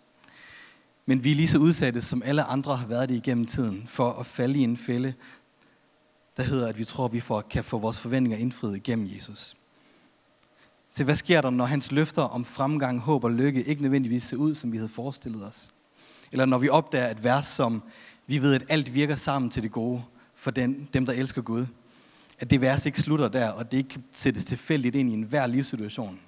Men 1.07 1.25
vi 1.25 1.30
er 1.30 1.35
lige 1.35 1.49
så 1.49 1.59
udsatte, 1.59 2.00
som 2.00 2.23
alle 2.23 2.42
andre 2.42 2.76
har 2.76 2.87
været 2.87 3.09
det 3.09 3.14
igennem 3.14 3.47
tiden, 3.47 3.87
for 3.88 4.12
at 4.12 4.26
falde 4.26 4.59
i 4.59 4.62
en 4.62 4.77
fælde, 4.77 5.14
der 6.37 6.42
hedder, 6.42 6.68
at 6.68 6.79
vi 6.79 6.85
tror, 6.85 7.05
at 7.05 7.12
vi 7.12 7.20
får, 7.20 7.40
kan 7.40 7.64
få 7.64 7.79
vores 7.79 7.98
forventninger 7.98 8.38
indfriet 8.38 8.77
igennem 8.77 9.09
Jesus. 9.16 9.57
Så 10.90 11.05
hvad 11.05 11.16
sker 11.16 11.40
der, 11.40 11.51
når 11.51 11.64
hans 11.64 11.92
løfter 11.92 12.22
om 12.22 12.44
fremgang, 12.44 13.01
håb 13.01 13.24
og 13.24 13.31
lykke 13.31 13.64
ikke 13.64 13.83
nødvendigvis 13.83 14.22
ser 14.22 14.37
ud, 14.37 14.55
som 14.55 14.72
vi 14.72 14.77
havde 14.77 14.88
forestillet 14.88 15.46
os? 15.46 15.68
Eller 16.33 16.44
når 16.44 16.59
vi 16.59 16.68
opdager 16.68 17.11
et 17.11 17.24
vers, 17.24 17.46
som 17.46 17.83
vi 18.27 18.42
ved, 18.42 18.55
at 18.55 18.64
alt 18.68 18.94
virker 18.94 19.14
sammen 19.14 19.51
til 19.51 19.62
det 19.62 19.72
gode 19.72 20.03
for 20.35 20.51
den, 20.51 20.88
dem, 20.94 21.07
der 21.07 21.12
elsker 21.12 21.42
Gud. 21.42 21.66
At 22.38 22.51
det 22.51 22.61
vers 22.61 22.87
ikke 22.87 23.01
slutter 23.01 23.29
der, 23.29 23.48
og 23.48 23.70
det 23.70 23.79
ikke 23.79 24.01
sættes 24.12 24.44
tilfældigt 24.44 24.94
ind 24.94 25.11
i 25.11 25.12
enhver 25.12 25.46
livssituation. 25.46 26.20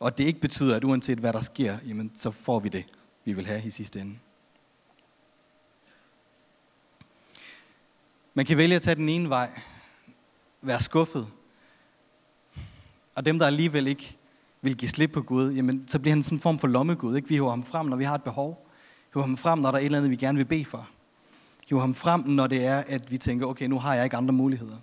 Og 0.00 0.18
det 0.18 0.24
ikke 0.24 0.40
betyder, 0.40 0.76
at 0.76 0.84
uanset 0.84 1.18
hvad 1.18 1.32
der 1.32 1.40
sker, 1.40 1.78
jamen, 1.86 2.10
så 2.14 2.30
får 2.30 2.60
vi 2.60 2.68
det, 2.68 2.84
vi 3.24 3.32
vil 3.32 3.46
have 3.46 3.62
i 3.64 3.70
sidste 3.70 4.00
ende. 4.00 4.18
Man 8.34 8.46
kan 8.46 8.56
vælge 8.56 8.76
at 8.76 8.82
tage 8.82 8.94
den 8.94 9.08
ene 9.08 9.28
vej, 9.28 9.60
være 10.62 10.80
skuffet, 10.80 11.26
og 13.14 13.26
dem, 13.26 13.38
der 13.38 13.46
alligevel 13.46 13.86
ikke 13.86 14.16
vil 14.62 14.76
give 14.76 14.88
slip 14.88 15.12
på 15.12 15.22
Gud, 15.22 15.52
jamen, 15.52 15.88
så 15.88 15.98
bliver 15.98 16.14
han 16.14 16.22
sådan 16.22 16.36
en 16.36 16.40
form 16.40 16.58
for 16.58 16.68
lommegud. 16.68 17.16
Ikke? 17.16 17.28
Vi 17.28 17.34
hiver 17.34 17.50
ham 17.50 17.64
frem, 17.64 17.86
når 17.86 17.96
vi 17.96 18.04
har 18.04 18.14
et 18.14 18.22
behov. 18.22 18.68
Hiver 19.14 19.26
ham 19.26 19.36
frem, 19.36 19.58
når 19.58 19.70
der 19.70 19.78
er 19.78 19.80
et 19.80 19.84
eller 19.84 19.98
andet, 19.98 20.10
vi 20.10 20.16
gerne 20.16 20.38
vil 20.38 20.44
bede 20.44 20.64
for. 20.64 20.88
Hiver 21.68 21.80
ham 21.80 21.94
frem, 21.94 22.20
når 22.20 22.46
det 22.46 22.66
er, 22.66 22.78
at 22.86 23.10
vi 23.10 23.18
tænker, 23.18 23.46
okay, 23.46 23.66
nu 23.66 23.78
har 23.78 23.94
jeg 23.94 24.04
ikke 24.04 24.16
andre 24.16 24.32
muligheder. 24.32 24.76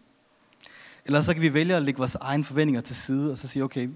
Eller 1.06 1.22
så 1.22 1.34
kan 1.34 1.42
vi 1.42 1.54
vælge 1.54 1.76
at 1.76 1.82
lægge 1.82 1.98
vores 1.98 2.16
egne 2.16 2.44
forventninger 2.44 2.82
til 2.82 2.96
side, 2.96 3.32
og 3.32 3.38
så 3.38 3.48
sige, 3.48 3.64
okay, 3.64 3.90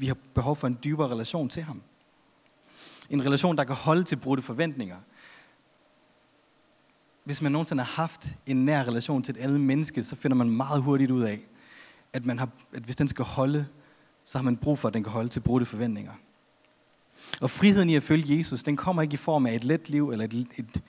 vi 0.00 0.06
har 0.06 0.16
behov 0.34 0.56
for 0.56 0.66
en 0.66 0.78
dybere 0.84 1.08
relation 1.08 1.48
til 1.48 1.62
ham. 1.62 1.82
En 3.10 3.26
relation, 3.26 3.56
der 3.56 3.64
kan 3.64 3.74
holde 3.74 4.04
til 4.04 4.16
brudte 4.16 4.42
forventninger. 4.42 4.96
Hvis 7.24 7.42
man 7.42 7.52
nogensinde 7.52 7.82
har 7.82 8.02
haft 8.02 8.28
en 8.46 8.64
nær 8.64 8.82
relation 8.82 9.22
til 9.22 9.36
et 9.36 9.40
andet 9.40 9.60
menneske, 9.60 10.04
så 10.04 10.16
finder 10.16 10.36
man 10.36 10.50
meget 10.50 10.82
hurtigt 10.82 11.10
ud 11.10 11.22
af, 11.22 11.40
at, 12.12 12.26
man 12.26 12.38
har, 12.38 12.48
at 12.72 12.82
hvis 12.82 12.96
den 12.96 13.08
skal 13.08 13.24
holde, 13.24 13.66
så 14.24 14.38
har 14.38 14.42
man 14.42 14.56
brug 14.56 14.78
for, 14.78 14.88
at 14.88 14.94
den 14.94 15.02
kan 15.02 15.12
holde 15.12 15.28
til 15.28 15.40
brudte 15.40 15.66
forventninger. 15.66 16.12
Og 17.40 17.50
friheden 17.50 17.90
i 17.90 17.96
at 17.96 18.02
følge 18.02 18.38
Jesus, 18.38 18.62
den 18.62 18.76
kommer 18.76 19.02
ikke 19.02 19.14
i 19.14 19.16
form 19.16 19.46
af 19.46 19.54
et 19.54 19.64
let 19.64 19.88
liv, 19.88 20.10
eller 20.10 20.24
et, 20.24 20.34
et, 20.34 20.82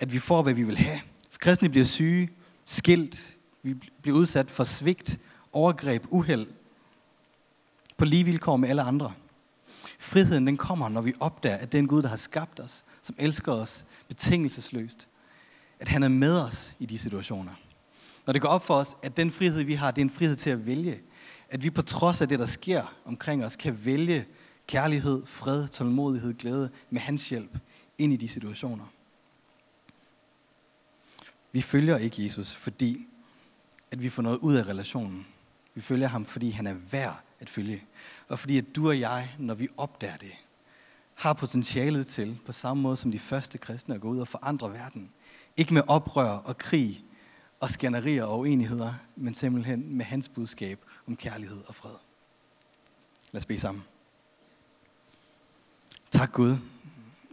at 0.00 0.12
vi 0.12 0.18
får, 0.18 0.42
hvad 0.42 0.54
vi 0.54 0.62
vil 0.62 0.76
have. 0.78 1.00
Kristne 1.38 1.68
bliver 1.68 1.86
syge, 1.86 2.30
skilt, 2.64 3.38
vi 3.62 3.74
bliver 4.02 4.18
udsat 4.18 4.50
for 4.50 4.64
svigt, 4.64 5.18
overgreb, 5.52 6.04
uheld, 6.08 6.46
på 8.00 8.04
lige 8.04 8.24
vilkår 8.24 8.56
med 8.56 8.68
alle 8.68 8.82
andre. 8.82 9.12
Friheden 9.98 10.46
den 10.46 10.56
kommer, 10.56 10.88
når 10.88 11.00
vi 11.00 11.12
opdager, 11.20 11.56
at 11.56 11.72
den 11.72 11.86
Gud, 11.86 12.02
der 12.02 12.08
har 12.08 12.16
skabt 12.16 12.60
os, 12.60 12.84
som 13.02 13.16
elsker 13.18 13.52
os 13.52 13.84
betingelsesløst, 14.08 15.08
at 15.80 15.88
han 15.88 16.02
er 16.02 16.08
med 16.08 16.40
os 16.40 16.76
i 16.78 16.86
de 16.86 16.98
situationer. 16.98 17.52
Når 18.26 18.32
det 18.32 18.42
går 18.42 18.48
op 18.48 18.66
for 18.66 18.74
os, 18.74 18.96
at 19.02 19.16
den 19.16 19.30
frihed, 19.30 19.62
vi 19.62 19.74
har, 19.74 19.90
det 19.90 20.00
er 20.00 20.04
en 20.04 20.10
frihed 20.10 20.36
til 20.36 20.50
at 20.50 20.66
vælge. 20.66 21.00
At 21.50 21.62
vi 21.62 21.70
på 21.70 21.82
trods 21.82 22.20
af 22.20 22.28
det, 22.28 22.38
der 22.38 22.46
sker 22.46 22.94
omkring 23.04 23.44
os, 23.44 23.56
kan 23.56 23.84
vælge 23.84 24.26
kærlighed, 24.66 25.26
fred, 25.26 25.68
tålmodighed, 25.68 26.34
glæde 26.34 26.70
med 26.90 27.00
hans 27.00 27.28
hjælp 27.28 27.58
ind 27.98 28.12
i 28.12 28.16
de 28.16 28.28
situationer. 28.28 28.84
Vi 31.52 31.60
følger 31.60 31.96
ikke 31.96 32.24
Jesus, 32.24 32.52
fordi 32.52 33.06
at 33.90 34.02
vi 34.02 34.08
får 34.08 34.22
noget 34.22 34.38
ud 34.38 34.54
af 34.54 34.66
relationen. 34.66 35.26
Vi 35.74 35.80
følger 35.80 36.08
ham, 36.08 36.24
fordi 36.24 36.50
han 36.50 36.66
er 36.66 36.74
værd 36.90 37.24
at 37.40 37.50
følge. 37.50 37.84
Og 38.28 38.38
fordi 38.38 38.58
at 38.58 38.64
du 38.76 38.88
og 38.88 39.00
jeg, 39.00 39.34
når 39.38 39.54
vi 39.54 39.68
opdager 39.76 40.16
det, 40.16 40.32
har 41.14 41.32
potentialet 41.32 42.06
til, 42.06 42.38
på 42.46 42.52
samme 42.52 42.82
måde 42.82 42.96
som 42.96 43.12
de 43.12 43.18
første 43.18 43.58
kristne, 43.58 43.94
at 43.94 44.00
gå 44.00 44.08
ud 44.08 44.18
og 44.18 44.28
forandre 44.28 44.72
verden. 44.72 45.12
Ikke 45.56 45.74
med 45.74 45.82
oprør 45.86 46.30
og 46.30 46.58
krig 46.58 47.04
og 47.60 47.70
skænderier 47.70 48.24
og 48.24 48.38
uenigheder, 48.38 48.94
men 49.16 49.34
simpelthen 49.34 49.96
med 49.96 50.04
hans 50.04 50.28
budskab 50.28 50.84
om 51.06 51.16
kærlighed 51.16 51.60
og 51.66 51.74
fred. 51.74 51.94
Lad 53.32 53.40
os 53.40 53.46
bede 53.46 53.60
sammen. 53.60 53.84
Tak 56.10 56.32
Gud, 56.32 56.56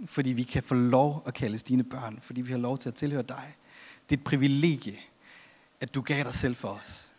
fordi 0.05 0.29
vi 0.29 0.43
kan 0.43 0.63
få 0.63 0.75
lov 0.75 1.23
at 1.25 1.33
kaldes 1.33 1.63
dine 1.63 1.83
børn, 1.83 2.19
fordi 2.21 2.41
vi 2.41 2.51
har 2.51 2.59
lov 2.59 2.77
til 2.77 2.89
at 2.89 2.95
tilhøre 2.95 3.21
dig. 3.21 3.55
Det 4.09 4.15
er 4.15 4.19
et 4.19 4.23
privilegie, 4.23 4.97
at 5.79 5.95
du 5.95 6.01
gav 6.01 6.23
dig 6.23 6.35
selv 6.35 6.55
for 6.55 6.69
os. 6.69 7.11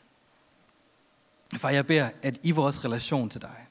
Far, 1.57 1.71
jeg 1.71 1.87
beder, 1.87 2.11
at 2.23 2.39
i 2.43 2.51
vores 2.51 2.85
relation 2.85 3.31
til 3.31 3.43
dig, 3.43 3.67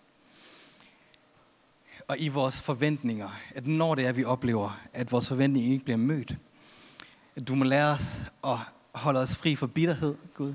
og 2.08 2.20
i 2.20 2.28
vores 2.28 2.62
forventninger, 2.62 3.30
at 3.56 3.68
når 3.68 3.96
det 3.96 4.06
er, 4.06 4.12
vi 4.12 4.24
oplever, 4.24 4.80
at 4.94 5.12
vores 5.12 5.28
forventninger 5.28 5.72
ikke 5.72 5.84
bliver 5.84 5.98
mødt, 5.98 6.36
at 7.36 7.48
du 7.48 7.56
må 7.56 7.64
lære 7.64 7.94
os 7.94 8.24
at 8.44 8.58
holde 8.92 9.20
os 9.20 9.36
fri 9.36 9.56
for 9.56 9.68
bitterhed, 9.68 10.16
Gud, 10.34 10.54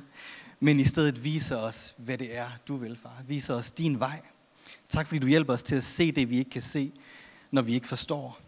men 0.61 0.81
i 0.81 0.85
stedet 0.85 1.25
vise 1.25 1.57
os, 1.57 1.95
hvad 1.97 2.19
det 2.19 2.37
er, 2.37 2.49
du 2.69 2.77
vil, 2.77 2.99
far. 3.03 3.23
Vise 3.27 3.55
os 3.55 3.71
din 3.71 4.01
vej. 4.01 4.21
Tak, 4.89 5.07
fordi 5.07 5.19
du 5.19 5.27
hjælper 5.27 5.53
os 5.53 5.63
til 5.63 5.77
at 5.77 5.85
se 5.85 6.13
det, 6.13 6.31
vi 6.31 6.39
ikke 6.39 6.51
kan 6.51 6.63
se, 6.63 6.93
når 7.51 7.63
vi 7.63 7.75
ikke 7.75 7.89
forstår. 7.89 8.39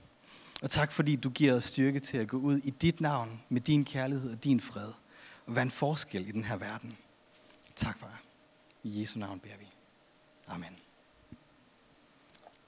Og 0.62 0.70
tak, 0.70 0.92
fordi 0.92 1.16
du 1.16 1.30
giver 1.30 1.54
os 1.54 1.64
styrke 1.64 2.00
til 2.00 2.18
at 2.18 2.28
gå 2.28 2.36
ud 2.36 2.58
i 2.58 2.70
dit 2.70 3.00
navn 3.00 3.40
med 3.48 3.60
din 3.60 3.84
kærlighed 3.84 4.32
og 4.32 4.44
din 4.44 4.60
fred, 4.60 4.92
og 5.46 5.54
være 5.54 5.62
en 5.62 5.70
forskel 5.70 6.28
i 6.28 6.30
den 6.30 6.44
her 6.44 6.56
verden. 6.56 6.92
Tak, 7.76 7.98
far. 7.98 8.23
I 8.84 9.00
Jesu 9.00 9.18
navn 9.18 9.40
beder 9.40 9.56
vi. 9.56 9.68
Amen. 10.46 10.78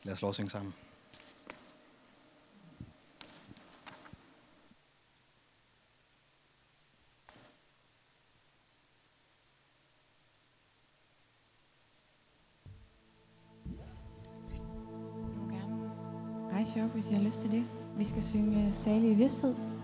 Lad 0.03 0.13
os 0.13 0.23
lovsynge 0.23 0.51
sammen. 0.51 0.75
rejse 16.67 16.85
op, 16.85 16.91
hvis 16.91 17.11
I 17.11 17.15
har 17.15 17.23
lyst 17.23 17.41
til 17.41 17.51
det. 17.51 17.67
Vi 17.99 18.05
skal 18.05 18.23
synge 18.23 18.67
øh, 18.67 18.75
Salige 18.75 19.15
Vidshed. 19.15 19.76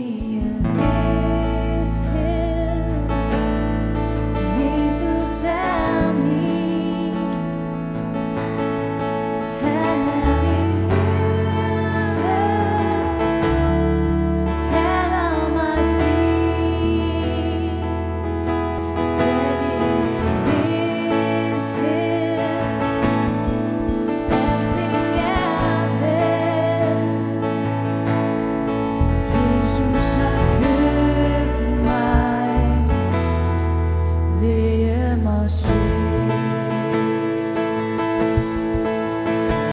you. 0.00 0.39